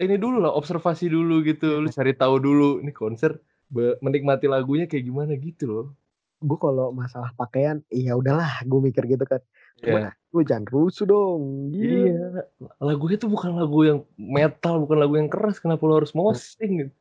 ini 0.00 0.16
dulu 0.16 0.40
lah, 0.42 0.50
observasi 0.56 1.06
dulu 1.06 1.44
gitu. 1.46 1.78
Lu 1.78 1.88
cari 1.92 2.16
tahu 2.18 2.42
dulu 2.42 2.82
ini 2.82 2.90
konser 2.90 3.38
menikmati 3.72 4.46
lagunya 4.46 4.84
kayak 4.84 5.04
gimana 5.04 5.32
gitu 5.34 5.64
loh. 5.66 5.88
gue 6.40 6.56
kalau 6.56 6.88
masalah 6.90 7.36
pakaian, 7.36 7.84
iya 7.92 8.16
udahlah, 8.16 8.64
gue 8.64 8.80
mikir 8.80 9.04
gitu 9.04 9.22
kan. 9.22 9.44
Cuman 9.76 10.08
Iya. 10.08 10.10
gue 10.32 10.42
jangan 10.42 10.66
rusuh 10.66 11.04
dong. 11.04 11.68
Gila. 11.68 11.84
Iya. 11.84 12.42
Lagunya 12.80 13.16
tuh 13.16 13.28
bukan 13.28 13.52
lagu 13.52 13.78
yang 13.84 13.98
metal, 14.16 14.80
bukan 14.80 14.98
lagu 14.98 15.20
yang 15.20 15.28
keras. 15.28 15.60
Kenapa 15.60 15.84
lo 15.84 16.00
harus 16.00 16.16
mosing 16.16 16.72
gitu? 16.80 16.92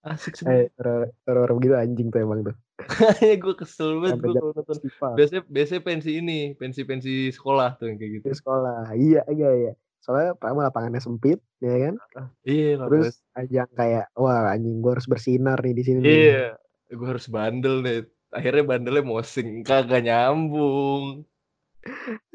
Asik 0.00 0.38
Eh, 0.46 0.70
sebenernya. 0.70 1.10
orang-orang 1.26 1.56
gitu 1.60 1.74
anjing 1.76 2.08
tuh 2.08 2.20
emang 2.22 2.40
tuh. 2.40 2.56
Makanya 3.10 3.36
gue 3.36 3.54
kesel 3.58 3.90
banget 3.98 4.18
gue 4.22 4.32
kalau 4.32 4.52
nonton. 4.54 4.76
Biasanya, 5.18 5.42
biasanya 5.44 5.82
pensi 5.82 6.10
ini, 6.16 6.38
pensi-pensi 6.54 7.12
sekolah 7.28 7.74
tuh 7.76 7.90
yang 7.90 7.98
kayak 7.98 8.12
gitu. 8.22 8.24
sekolah. 8.32 8.94
Iya, 8.94 9.26
iya, 9.28 9.48
iya. 9.52 9.72
Soalnya 10.10 10.34
pertama 10.34 10.66
lapangannya 10.66 10.98
sempit, 10.98 11.38
ya 11.62 11.70
kan? 11.86 11.94
Iya, 12.42 12.82
Terus 12.82 13.14
terus. 13.14 13.38
ajang 13.38 13.70
kayak, 13.78 14.10
wah 14.18 14.50
anjing 14.50 14.82
gue 14.82 14.90
harus 14.90 15.06
bersinar 15.06 15.62
nih 15.62 15.70
di 15.70 15.82
sini. 15.86 16.02
Iya, 16.02 16.58
gue 16.90 17.06
harus 17.06 17.30
bandel 17.30 17.78
nih. 17.86 18.10
Akhirnya 18.34 18.66
bandelnya 18.66 19.06
mosing, 19.06 19.62
kagak 19.62 20.02
nyambung. 20.02 21.22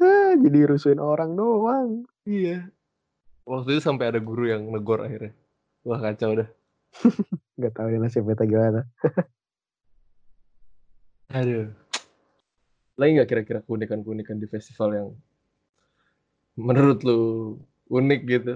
Ah, 0.00 0.32
jadi 0.40 0.72
rusuhin 0.72 1.04
orang 1.04 1.36
doang. 1.36 2.08
Iya. 2.24 2.72
Waktu 3.44 3.76
itu 3.76 3.84
sampai 3.84 4.08
ada 4.08 4.24
guru 4.24 4.48
yang 4.48 4.72
negor 4.72 5.04
akhirnya. 5.04 5.36
Wah 5.84 6.00
kacau 6.00 6.32
dah. 6.32 6.48
Gak 7.60 7.76
tahu 7.76 7.92
deh 7.92 8.00
nasibnya 8.00 8.40
gimana. 8.40 8.88
Aduh. 11.28 11.76
Lagi 12.96 13.10
nggak 13.20 13.28
kira-kira 13.28 13.60
keunikan-keunikan 13.60 14.40
di 14.40 14.48
festival 14.48 14.90
yang 14.96 15.08
menurut 16.56 16.98
lu 17.04 17.20
unik 17.88 18.20
gitu? 18.26 18.54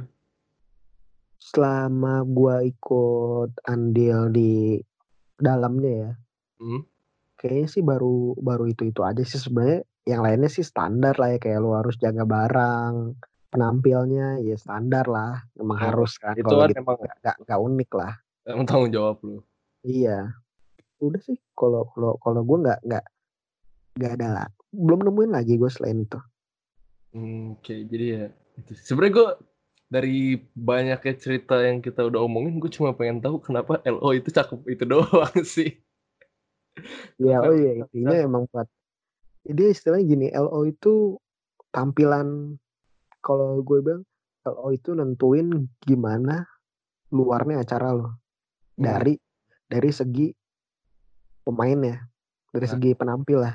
Selama 1.40 2.20
gua 2.28 2.60
ikut 2.60 3.64
andil 3.64 4.28
di 4.28 4.76
dalamnya 5.40 5.92
ya, 5.92 6.12
Hmm? 6.60 6.84
kayaknya 7.40 7.68
sih 7.72 7.80
baru 7.80 8.36
baru 8.36 8.68
itu 8.68 8.92
itu 8.92 9.00
aja 9.00 9.24
sih 9.24 9.40
sebenarnya. 9.40 9.80
Yang 10.04 10.20
lainnya 10.20 10.50
sih 10.52 10.64
standar 10.64 11.16
lah 11.16 11.32
ya 11.32 11.38
kayak 11.40 11.60
lu 11.64 11.72
harus 11.72 11.96
jaga 11.96 12.24
barang, 12.28 13.16
penampilnya 13.48 14.40
ya 14.44 14.56
standar 14.60 15.08
lah, 15.08 15.40
emang 15.56 15.80
Oh, 15.80 15.84
harus 15.88 16.12
kan. 16.20 16.36
itu 16.36 16.44
Kalau 16.44 16.60
kan 16.60 16.68
gitu 16.68 16.80
emang 16.84 16.96
nggak 17.00 17.36
nggak 17.48 17.60
unik 17.60 17.90
lah. 17.96 18.12
emang 18.44 18.64
tanggung 18.68 18.92
jawab 18.92 19.16
lu. 19.24 19.40
Iya, 19.80 20.36
udah 21.00 21.20
sih. 21.24 21.40
Kalau 21.56 21.88
kalau 21.96 22.20
kalau 22.20 22.40
gue 22.44 22.58
nggak 22.68 22.80
nggak 22.84 23.04
nggak 23.96 24.12
ada 24.20 24.28
lah. 24.28 24.46
Belum 24.68 25.00
nemuin 25.00 25.32
lagi 25.32 25.56
gue 25.56 25.70
selain 25.72 26.04
itu. 26.04 26.20
Hmm, 27.10 27.58
Oke, 27.58 27.74
jadi 27.90 28.06
ya 28.06 28.24
itu. 28.58 28.72
Sebenarnya 28.78 29.14
gue 29.18 29.28
dari 29.90 30.38
banyaknya 30.54 31.14
cerita 31.18 31.58
yang 31.58 31.82
kita 31.82 32.06
udah 32.06 32.22
omongin, 32.22 32.62
gue 32.62 32.70
cuma 32.70 32.94
pengen 32.94 33.18
tahu 33.18 33.42
kenapa 33.42 33.82
LO 33.82 34.14
itu 34.14 34.30
cakep 34.30 34.62
itu 34.70 34.84
doang 34.92 35.34
sih. 35.42 35.74
Ya, 37.18 37.42
oh 37.42 37.52
iya 37.52 37.82
intinya 37.82 38.16
emang 38.16 38.46
buat 38.54 38.70
dia 39.42 39.68
istilahnya 39.74 40.06
gini, 40.06 40.26
LO 40.30 40.62
itu 40.70 41.18
tampilan 41.74 42.54
kalau 43.20 43.58
gue 43.60 43.78
bilang 43.82 44.04
LO 44.46 44.68
itu 44.70 44.94
nentuin 44.94 45.66
gimana 45.82 46.46
luarnya 47.10 47.66
acara 47.66 47.90
lo 47.92 48.08
Hmm. 48.80 48.86
dari 48.86 49.14
dari 49.66 49.90
segi 49.92 50.32
pemainnya, 51.44 52.00
dari 52.54 52.64
Nah. 52.64 52.72
segi 52.72 52.90
penampil 52.96 53.38
lah. 53.44 53.54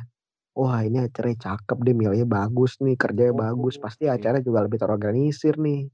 Wah 0.56 0.88
ini 0.88 1.04
acaranya 1.04 1.36
cakep 1.52 1.78
deh, 1.84 1.92
milnya 1.92 2.24
bagus 2.24 2.80
nih, 2.80 2.96
kerjanya 2.96 3.36
Oh, 3.36 3.40
bagus, 3.44 3.76
pasti 3.76 4.08
oke. 4.08 4.16
acara 4.16 4.40
juga 4.40 4.64
lebih 4.64 4.80
terorganisir 4.80 5.60
nih, 5.60 5.92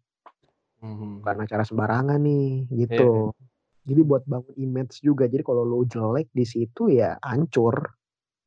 Hmm. 0.82 1.22
bukan 1.22 1.38
acara 1.46 1.66
sembarangan 1.66 2.22
nih, 2.22 2.70
Iya, 2.70 2.78
gitu. 2.86 3.34
Jadi 3.82 4.02
buat 4.06 4.22
bangun 4.30 4.54
image 4.62 5.02
juga. 5.02 5.26
Jadi 5.26 5.42
kalau 5.42 5.66
lo 5.66 5.82
jelek 5.90 6.30
di 6.30 6.46
situ 6.46 6.94
ya 6.94 7.18
hancur 7.26 7.98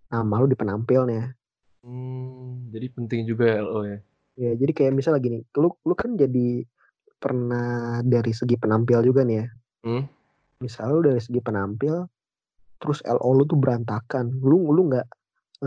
nama 0.06 0.38
lo 0.38 0.46
di 0.46 0.54
penampilnya. 0.54 1.34
Hmm, 1.82 2.70
jadi 2.70 2.86
penting 2.94 3.26
juga 3.26 3.58
LO 3.58 3.82
ya. 3.82 3.98
Ya, 4.34 4.50
jadi 4.54 4.70
kayak 4.70 4.92
misalnya 4.94 5.18
gini, 5.22 5.38
lu 5.58 5.74
lu 5.82 5.94
kan 5.98 6.14
jadi 6.14 6.62
pernah 7.18 8.02
dari 8.06 8.30
segi 8.30 8.54
penampil 8.54 9.02
juga 9.02 9.26
nih 9.26 9.36
ya. 9.42 9.46
Hmm? 9.82 10.02
Misal 10.62 10.94
lu 10.94 11.10
dari 11.10 11.18
segi 11.18 11.42
penampil, 11.42 12.06
terus 12.78 13.02
LO 13.02 13.30
lu 13.34 13.42
tuh 13.46 13.58
berantakan. 13.58 14.30
Lu 14.38 14.70
lu 14.70 14.90
nggak, 14.90 15.06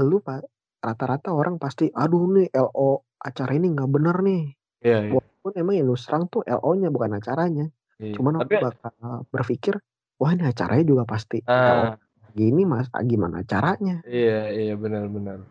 lu 0.03 0.21
pak 0.21 0.45
rata-rata 0.77 1.33
orang 1.33 1.57
pasti, 1.57 1.89
aduh 1.89 2.29
nih 2.37 2.53
LO 2.53 3.03
acara 3.17 3.51
ini 3.57 3.73
nggak 3.73 3.89
bener 3.89 4.17
nih. 4.21 4.43
Iya, 4.85 4.99
iya. 5.09 5.11
Walaupun 5.17 5.51
emang 5.57 5.75
yang 5.75 5.87
lu 5.89 5.97
serang 5.97 6.29
tuh 6.29 6.45
LO-nya 6.45 6.93
bukan 6.93 7.17
acaranya. 7.17 7.65
iya. 7.97 8.13
Cuman 8.13 8.39
Tapi 8.39 8.55
bakal 8.61 8.93
berpikir, 9.33 9.75
wah 10.21 10.31
ini 10.31 10.45
acaranya 10.45 10.85
juga 10.85 11.03
pasti 11.09 11.41
ah, 11.49 11.97
gini 12.37 12.63
mas, 12.63 12.87
ah, 12.93 13.01
gimana 13.01 13.41
acaranya? 13.41 14.05
iya, 14.05 14.53
iya 14.53 14.73
benar-benar. 14.77 15.41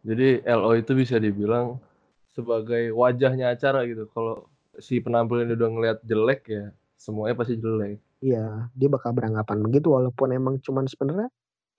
Jadi 0.00 0.40
LO 0.48 0.72
itu 0.80 0.96
bisa 0.96 1.20
dibilang 1.20 1.76
sebagai 2.32 2.88
wajahnya 2.96 3.52
acara 3.52 3.84
gitu. 3.84 4.08
Kalau 4.08 4.48
si 4.80 5.04
penampilnya 5.04 5.52
udah 5.52 5.68
ngeliat 5.68 5.98
jelek 6.08 6.40
ya, 6.48 6.66
semuanya 6.96 7.36
pasti 7.36 7.60
jelek. 7.60 8.00
Iya, 8.24 8.68
dia 8.72 8.88
bakal 8.88 9.12
beranggapan 9.12 9.60
begitu 9.64 9.92
walaupun 9.92 10.32
emang 10.32 10.60
cuman 10.64 10.88
sebenarnya 10.88 11.28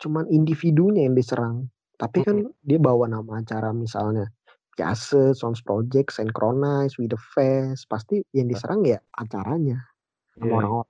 cuman 0.02 0.30
individunya 0.30 1.06
yang 1.06 1.18
diserang. 1.18 1.70
Tapi 2.02 2.26
kan 2.26 2.38
dia 2.66 2.80
bawa 2.82 3.06
nama 3.06 3.38
acara 3.38 3.70
misalnya 3.70 4.26
Jase, 4.74 5.38
Sounds 5.38 5.62
Project, 5.62 6.10
Synchronize, 6.10 6.98
With 6.98 7.14
The 7.14 7.22
Fest, 7.22 7.86
pasti 7.86 8.26
yang 8.34 8.50
diserang 8.50 8.82
ya 8.82 8.98
acaranya 9.14 9.78
sama 10.34 10.46
Iya, 10.48 10.56
orang-orang. 10.58 10.90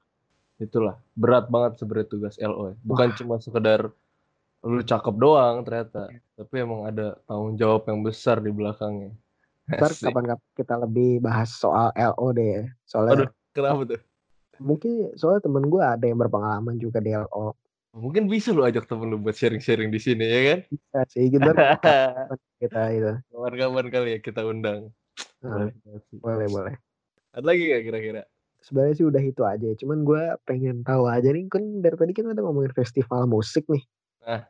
itulah 0.62 0.96
berat 1.18 1.46
banget 1.52 1.82
sebenarnya 1.82 2.08
tugas 2.08 2.36
LO 2.40 2.72
ya. 2.72 2.76
Bukan 2.86 3.10
cuma 3.20 3.36
sekedar 3.42 3.92
lu 4.62 4.80
cakep 4.86 5.16
doang 5.18 5.66
ternyata, 5.66 6.14
tapi 6.38 6.56
emang 6.62 6.86
ada 6.86 7.18
tanggung 7.26 7.58
jawab 7.58 7.90
yang 7.90 8.06
besar 8.06 8.38
di 8.40 8.54
belakangnya. 8.54 9.12
Ntar 9.68 9.92
kapan-kapan 9.98 10.50
kita 10.54 10.76
lebih 10.78 11.12
bahas 11.26 11.50
soal 11.50 11.90
LO 11.98 12.28
deh 12.32 12.48
ya. 12.62 12.64
Soalnya 12.86 13.26
Aduh, 13.26 13.30
kenapa 13.52 13.82
tuh? 13.90 14.02
mungkin 14.62 15.10
soalnya 15.18 15.42
temen 15.50 15.66
gue 15.68 15.82
ada 15.82 16.06
yang 16.06 16.22
berpengalaman 16.22 16.78
juga 16.78 17.02
di 17.02 17.12
LO. 17.18 17.58
Mungkin 17.92 18.32
bisa 18.32 18.56
lu 18.56 18.64
ajak 18.64 18.88
temen 18.88 19.12
lu 19.12 19.20
buat 19.20 19.36
sharing-sharing 19.36 19.92
di 19.92 20.00
sini 20.00 20.24
ya 20.24 20.42
kan? 20.48 20.60
Bisa 20.72 21.00
sih 21.12 21.28
kita 21.28 21.52
kita 22.64 22.82
itu. 22.96 23.14
Kawan-kawan 23.36 23.92
kali 23.92 24.16
ya 24.16 24.20
kita 24.24 24.48
undang. 24.48 24.96
Nah, 25.44 25.68
Boleh 25.68 26.02
boleh 26.16 26.48
boleh. 26.48 26.76
Ada 27.36 27.44
lagi 27.44 27.62
gak 27.68 27.84
kira-kira? 27.84 28.22
Sebenarnya 28.64 28.96
sih 28.96 29.06
udah 29.08 29.24
itu 29.24 29.42
aja. 29.44 29.70
Cuman 29.76 30.08
gue 30.08 30.24
pengen 30.48 30.88
tahu 30.88 31.04
aja 31.12 31.28
nih 31.36 31.52
kan 31.52 31.64
dari 31.84 31.96
tadi 32.00 32.12
kita 32.16 32.32
udah 32.32 32.44
ngomongin 32.48 32.72
festival 32.72 33.28
musik 33.28 33.68
nih. 33.68 33.84
Nah. 34.24 34.48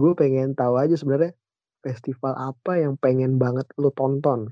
Gue 0.00 0.16
pengen 0.16 0.56
tahu 0.56 0.80
aja 0.80 0.96
sebenarnya 0.96 1.36
festival 1.84 2.32
apa 2.32 2.80
yang 2.80 2.96
pengen 2.96 3.36
banget 3.36 3.68
lu 3.76 3.92
tonton 3.92 4.48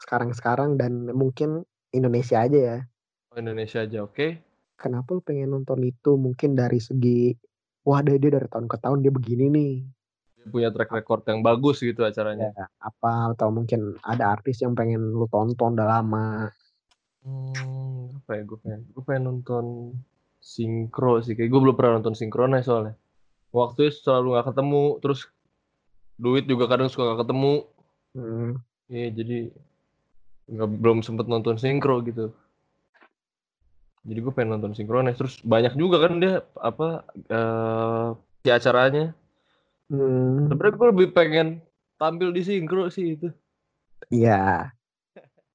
sekarang-sekarang 0.00 0.78
dan 0.80 1.10
mungkin 1.12 1.66
Indonesia 1.90 2.40
aja 2.46 2.58
ya. 2.58 2.78
Oh, 3.34 3.38
Indonesia 3.42 3.82
aja 3.82 4.06
oke. 4.06 4.49
Kenapa 4.80 5.12
lu 5.12 5.20
pengen 5.20 5.52
nonton 5.52 5.84
itu? 5.84 6.16
Mungkin 6.16 6.56
dari 6.56 6.80
segi 6.80 7.36
wah 7.84 8.00
dia, 8.00 8.16
dia 8.16 8.32
dari 8.40 8.48
tahun 8.48 8.64
ke 8.64 8.76
tahun 8.80 9.04
dia 9.04 9.12
begini 9.12 9.46
nih. 9.52 9.74
Dia 10.40 10.46
punya 10.48 10.68
track 10.72 10.88
record 10.96 11.28
yang 11.28 11.44
bagus 11.44 11.84
gitu 11.84 12.00
acaranya. 12.00 12.48
Ya, 12.56 12.66
apa 12.80 13.36
atau 13.36 13.52
mungkin 13.52 14.00
ada 14.00 14.32
artis 14.32 14.64
yang 14.64 14.72
pengen 14.72 15.12
lu 15.12 15.28
tonton 15.28 15.76
udah 15.76 16.00
lama. 16.00 16.48
Hmm, 17.20 18.16
apa 18.24 18.40
ya 18.40 18.42
gue 18.48 18.58
pengen? 18.64 18.80
Gue 18.96 19.02
pengen 19.04 19.24
nonton 19.28 19.64
sinkro 20.40 21.20
sih. 21.20 21.36
Kayak 21.36 21.52
gue 21.52 21.60
belum 21.60 21.76
pernah 21.76 22.00
nonton 22.00 22.16
sinkronnya 22.16 22.64
soalnya. 22.64 22.96
Waktu 23.52 23.92
itu 23.92 24.00
selalu 24.00 24.40
nggak 24.40 24.48
ketemu, 24.48 24.84
terus 25.04 25.20
duit 26.16 26.44
juga 26.48 26.64
kadang 26.72 26.88
suka 26.88 27.12
gak 27.12 27.28
ketemu. 27.28 27.54
Hmm. 28.16 28.50
Iya 28.88 29.08
jadi 29.12 29.38
nggak 30.50 30.70
belum 30.80 30.98
sempet 31.04 31.28
nonton 31.28 31.60
sinkro 31.60 32.00
gitu. 32.02 32.32
Jadi 34.00 34.18
gue 34.18 34.32
pengen 34.32 34.56
nonton 34.56 34.72
sinkronnya. 34.72 35.12
Terus 35.12 35.42
banyak 35.42 35.74
juga 35.74 36.00
kan 36.00 36.18
dia 36.18 36.40
apa 36.56 37.04
eh 37.26 38.08
si 38.40 38.48
acaranya. 38.48 39.12
Hmm. 39.86 40.48
Sebenarnya 40.48 40.74
gue 40.74 40.88
lebih 40.90 41.08
pengen 41.10 41.46
tampil 41.96 42.30
di 42.30 42.40
sinkro 42.40 42.88
sih 42.88 43.14
itu. 43.14 43.28
Iya. 44.08 44.72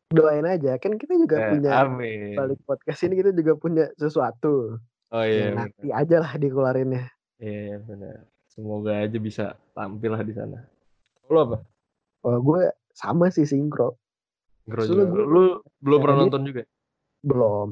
Doain 0.07 0.45
aja. 0.45 0.77
Kan 0.77 0.95
kita 0.95 1.17
juga 1.17 1.35
Eh, 1.35 1.49
punya 1.51 1.71
amin. 1.81 2.37
balik 2.37 2.61
podcast 2.63 3.01
ini 3.03 3.17
kita 3.17 3.31
juga 3.31 3.53
punya 3.55 3.85
sesuatu. 3.95 4.77
Oh 5.09 5.23
Ya, 5.23 5.31
iya, 5.31 5.47
nanti 5.55 5.87
aja 5.89 6.17
lah 6.19 6.31
dikeluarinnya. 6.35 7.09
iya 7.37 7.79
benar. 7.79 8.25
Semoga 8.47 9.03
aja 9.03 9.17
bisa 9.17 9.45
tampil 9.71 10.11
lah 10.11 10.21
di 10.21 10.31
sana. 10.31 10.63
Lo 11.25 11.39
apa? 11.41 11.57
Oh, 12.21 12.37
gue 12.39 12.61
sama 12.91 13.27
sih 13.27 13.43
sinkro. 13.43 13.97
Sinkro 14.61 14.81
juga. 14.85 15.03
gue 15.05 15.23
Lu 15.23 15.43
belum 15.79 15.99
pernah 15.99 16.15
dia 16.15 16.23
nonton 16.27 16.43
juga? 16.43 16.63
belum. 17.21 17.69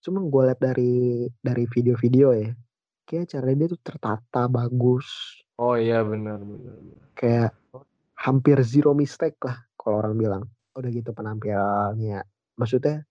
Cuma 0.00 0.24
gue 0.24 0.42
liat 0.48 0.60
dari 0.60 0.92
dari 1.38 1.64
video-video 1.68 2.28
ya. 2.32 2.50
Kayak 3.04 3.26
caranya 3.36 3.56
dia 3.64 3.68
tuh 3.70 3.82
tertata 3.82 4.42
bagus. 4.46 5.06
Oh 5.60 5.76
iya 5.76 6.00
benar 6.00 6.40
benar. 6.40 6.76
Kayak 7.12 7.52
hampir 8.16 8.56
zero 8.64 8.96
mistake 8.96 9.36
lah 9.44 9.60
kalau 9.76 10.00
orang 10.00 10.16
bilang. 10.16 10.42
Udah 10.72 10.88
gitu 10.88 11.12
penampilannya. 11.12 12.24
Maksudnya 12.56 13.04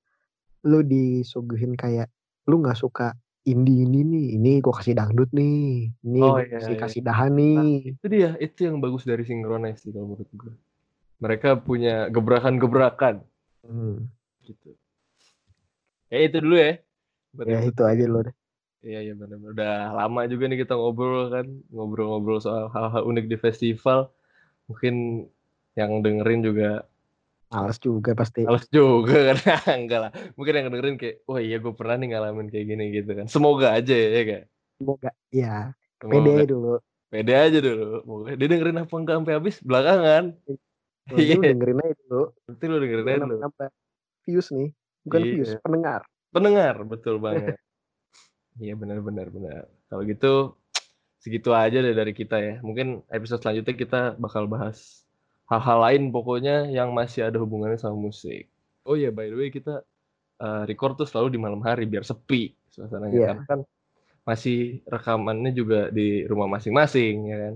lu 0.66 0.82
disuguhin 0.82 1.78
kayak 1.78 2.10
lu 2.50 2.60
nggak 2.60 2.76
suka 2.76 3.14
indie 3.46 3.86
ini 3.88 4.02
nih, 4.04 4.28
ini 4.36 4.52
gue 4.60 4.74
kasih 4.74 4.94
dangdut 4.94 5.30
nih, 5.32 5.90
ini 6.04 6.20
Oh 6.22 6.38
iya 6.38 6.60
kasih 6.60 6.76
iya. 6.76 6.82
kasih 6.82 7.02
dahan 7.02 7.32
Nah, 7.34 7.38
nih. 7.40 7.96
itu 7.96 8.06
dia, 8.06 8.30
itu 8.38 8.60
yang 8.68 8.78
bagus 8.78 9.08
dari 9.08 9.24
Synchronize 9.26 9.80
sih 9.82 9.90
kalau 9.90 10.14
menurut 10.14 10.30
gue. 10.36 10.54
Mereka 11.20 11.62
punya 11.62 12.10
gebrakan-gebrakan 12.10 13.24
Hmm. 13.64 14.06
gitu. 14.44 14.76
Ya 16.10 16.18
itu 16.26 16.38
dulu 16.42 16.56
ya. 16.58 16.74
Buat 17.34 17.46
Ya 17.46 17.60
itu 17.66 17.82
aja 17.86 18.04
lo 18.10 18.20
deh. 18.26 18.36
Iya 18.80 19.00
iya 19.06 19.14
benar. 19.14 19.38
Udah 19.38 19.74
lama 19.94 20.22
juga 20.32 20.44
nih 20.48 20.64
kita 20.64 20.74
ngobrol 20.80 21.30
kan, 21.30 21.46
ngobrol-ngobrol 21.70 22.40
soal 22.40 22.72
hal-hal 22.72 23.04
unik 23.06 23.26
di 23.28 23.38
festival. 23.38 24.10
Mungkin 24.70 25.26
yang 25.78 25.92
dengerin 26.04 26.42
juga 26.44 26.86
Males 27.50 27.82
juga 27.82 28.14
pasti. 28.14 28.46
males 28.46 28.70
juga 28.70 29.34
kan. 29.34 29.38
Enggak 29.82 30.00
lah. 30.06 30.12
Mungkin 30.38 30.54
yang 30.54 30.68
dengerin 30.70 30.98
kayak, 31.02 31.26
wah 31.26 31.42
iya 31.42 31.58
gue 31.58 31.74
pernah 31.74 31.98
nih 31.98 32.08
ngalamin 32.14 32.48
kayak 32.54 32.66
gini 32.70 32.84
gitu 32.94 33.12
kan. 33.18 33.26
Semoga 33.26 33.74
aja 33.74 33.90
ya, 33.90 34.10
ya 34.14 34.24
kan. 34.30 34.44
Semoga 34.78 35.10
ya 35.34 35.56
pede 36.00 36.30
Semoga. 36.30 36.44
dulu. 36.46 36.74
Pede 37.10 37.34
aja 37.34 37.58
dulu. 37.58 37.88
Moga 38.06 38.38
dia 38.38 38.48
dengerin 38.48 38.78
apa 38.86 38.94
enggak 38.96 39.16
sampai 39.18 39.34
habis 39.34 39.56
belakangan. 39.66 40.24
Iya, 41.10 41.36
dengerin 41.42 41.80
aja 41.82 41.96
dulu. 42.06 42.24
nanti 42.46 42.64
lu 42.70 42.76
dengerin 42.78 43.06
aja 43.10 43.20
dulu. 43.26 43.38
views 44.30 44.48
nih. 44.54 44.70
Bukan 45.04 45.22
views, 45.22 45.50
Iya. 45.50 45.60
pendengar. 45.60 46.02
Pendengar, 46.30 46.76
betul 46.84 47.16
banget. 47.26 47.56
Iya 48.56 48.74
benar 48.76 49.00
benar 49.00 49.28
benar. 49.28 49.62
Kalau 49.88 50.04
gitu 50.04 50.34
segitu 51.18 51.52
aja 51.52 51.78
deh 51.78 51.92
dari 51.92 52.12
kita 52.12 52.38
ya. 52.38 52.56
Mungkin 52.60 53.04
episode 53.08 53.40
selanjutnya 53.40 53.76
kita 53.76 54.02
bakal 54.16 54.46
bahas 54.46 55.04
hal-hal 55.46 55.80
lain 55.82 56.04
pokoknya 56.10 56.68
yang 56.68 56.92
masih 56.92 57.26
ada 57.26 57.38
hubungannya 57.38 57.76
sama 57.76 57.96
musik. 57.96 58.52
Oh 58.84 58.94
iya 58.94 59.10
by 59.10 59.28
the 59.28 59.38
way 59.38 59.50
kita 59.50 59.82
eh, 60.38 60.64
record 60.66 60.96
tuh 60.96 61.04
selalu 61.04 61.36
di 61.36 61.40
malam 61.40 61.60
hari 61.60 61.84
biar 61.84 62.04
sepi 62.04 62.52
suasananya 62.68 63.12
Iya. 63.14 63.28
karena 63.30 63.44
kan 63.46 63.60
masih 64.22 64.60
rekamannya 64.86 65.52
juga 65.52 65.90
di 65.90 66.24
rumah 66.24 66.48
masing-masing 66.50 67.16
ya 67.26 67.38
kan. 67.40 67.56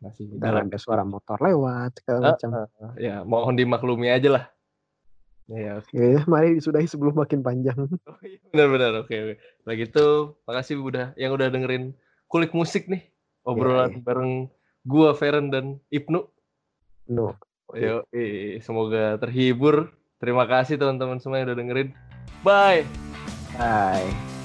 Masih 0.00 0.24
dalam 0.34 0.66
ada 0.66 0.76
suara 0.76 1.02
motor 1.02 1.36
lewat 1.38 1.90
segala 1.98 2.18
Eh, 2.18 2.30
macam. 2.32 2.48
eh, 2.52 2.66
ya 3.00 3.14
mohon 3.22 3.54
dimaklumi 3.54 4.08
aja 4.08 4.28
lah. 4.30 4.44
Ya, 5.50 5.82
oke. 5.82 5.90
Ya, 5.90 6.22
mari 6.30 6.54
disudahi 6.56 6.86
sebelum 6.86 7.18
makin 7.18 7.42
panjang. 7.42 7.76
Oh 8.06 8.20
iya 8.22 8.38
benar-benar 8.54 9.02
oke 9.02 9.10
oke. 9.10 9.34
Nah 9.66 9.72
gitu, 9.74 10.06
makasih 10.46 10.78
udah 10.78 11.06
yang 11.18 11.34
udah 11.34 11.50
dengerin 11.50 11.92
kulik 12.30 12.54
musik 12.54 12.86
nih 12.86 13.10
obrolan 13.42 13.98
Iya, 13.98 14.02
bareng 14.06 14.32
gua 14.86 15.10
Feren 15.18 15.50
dan 15.50 15.82
Ibnu. 15.90 16.22
No. 17.10 17.34
Yo, 17.74 18.06
semoga 18.62 19.18
terhibur. 19.18 19.94
Terima 20.22 20.46
kasih 20.46 20.78
teman-teman 20.78 21.18
semua 21.18 21.42
yang 21.42 21.50
udah 21.50 21.58
dengerin. 21.58 21.88
Bye. 22.46 22.86
Bye. 23.56 24.39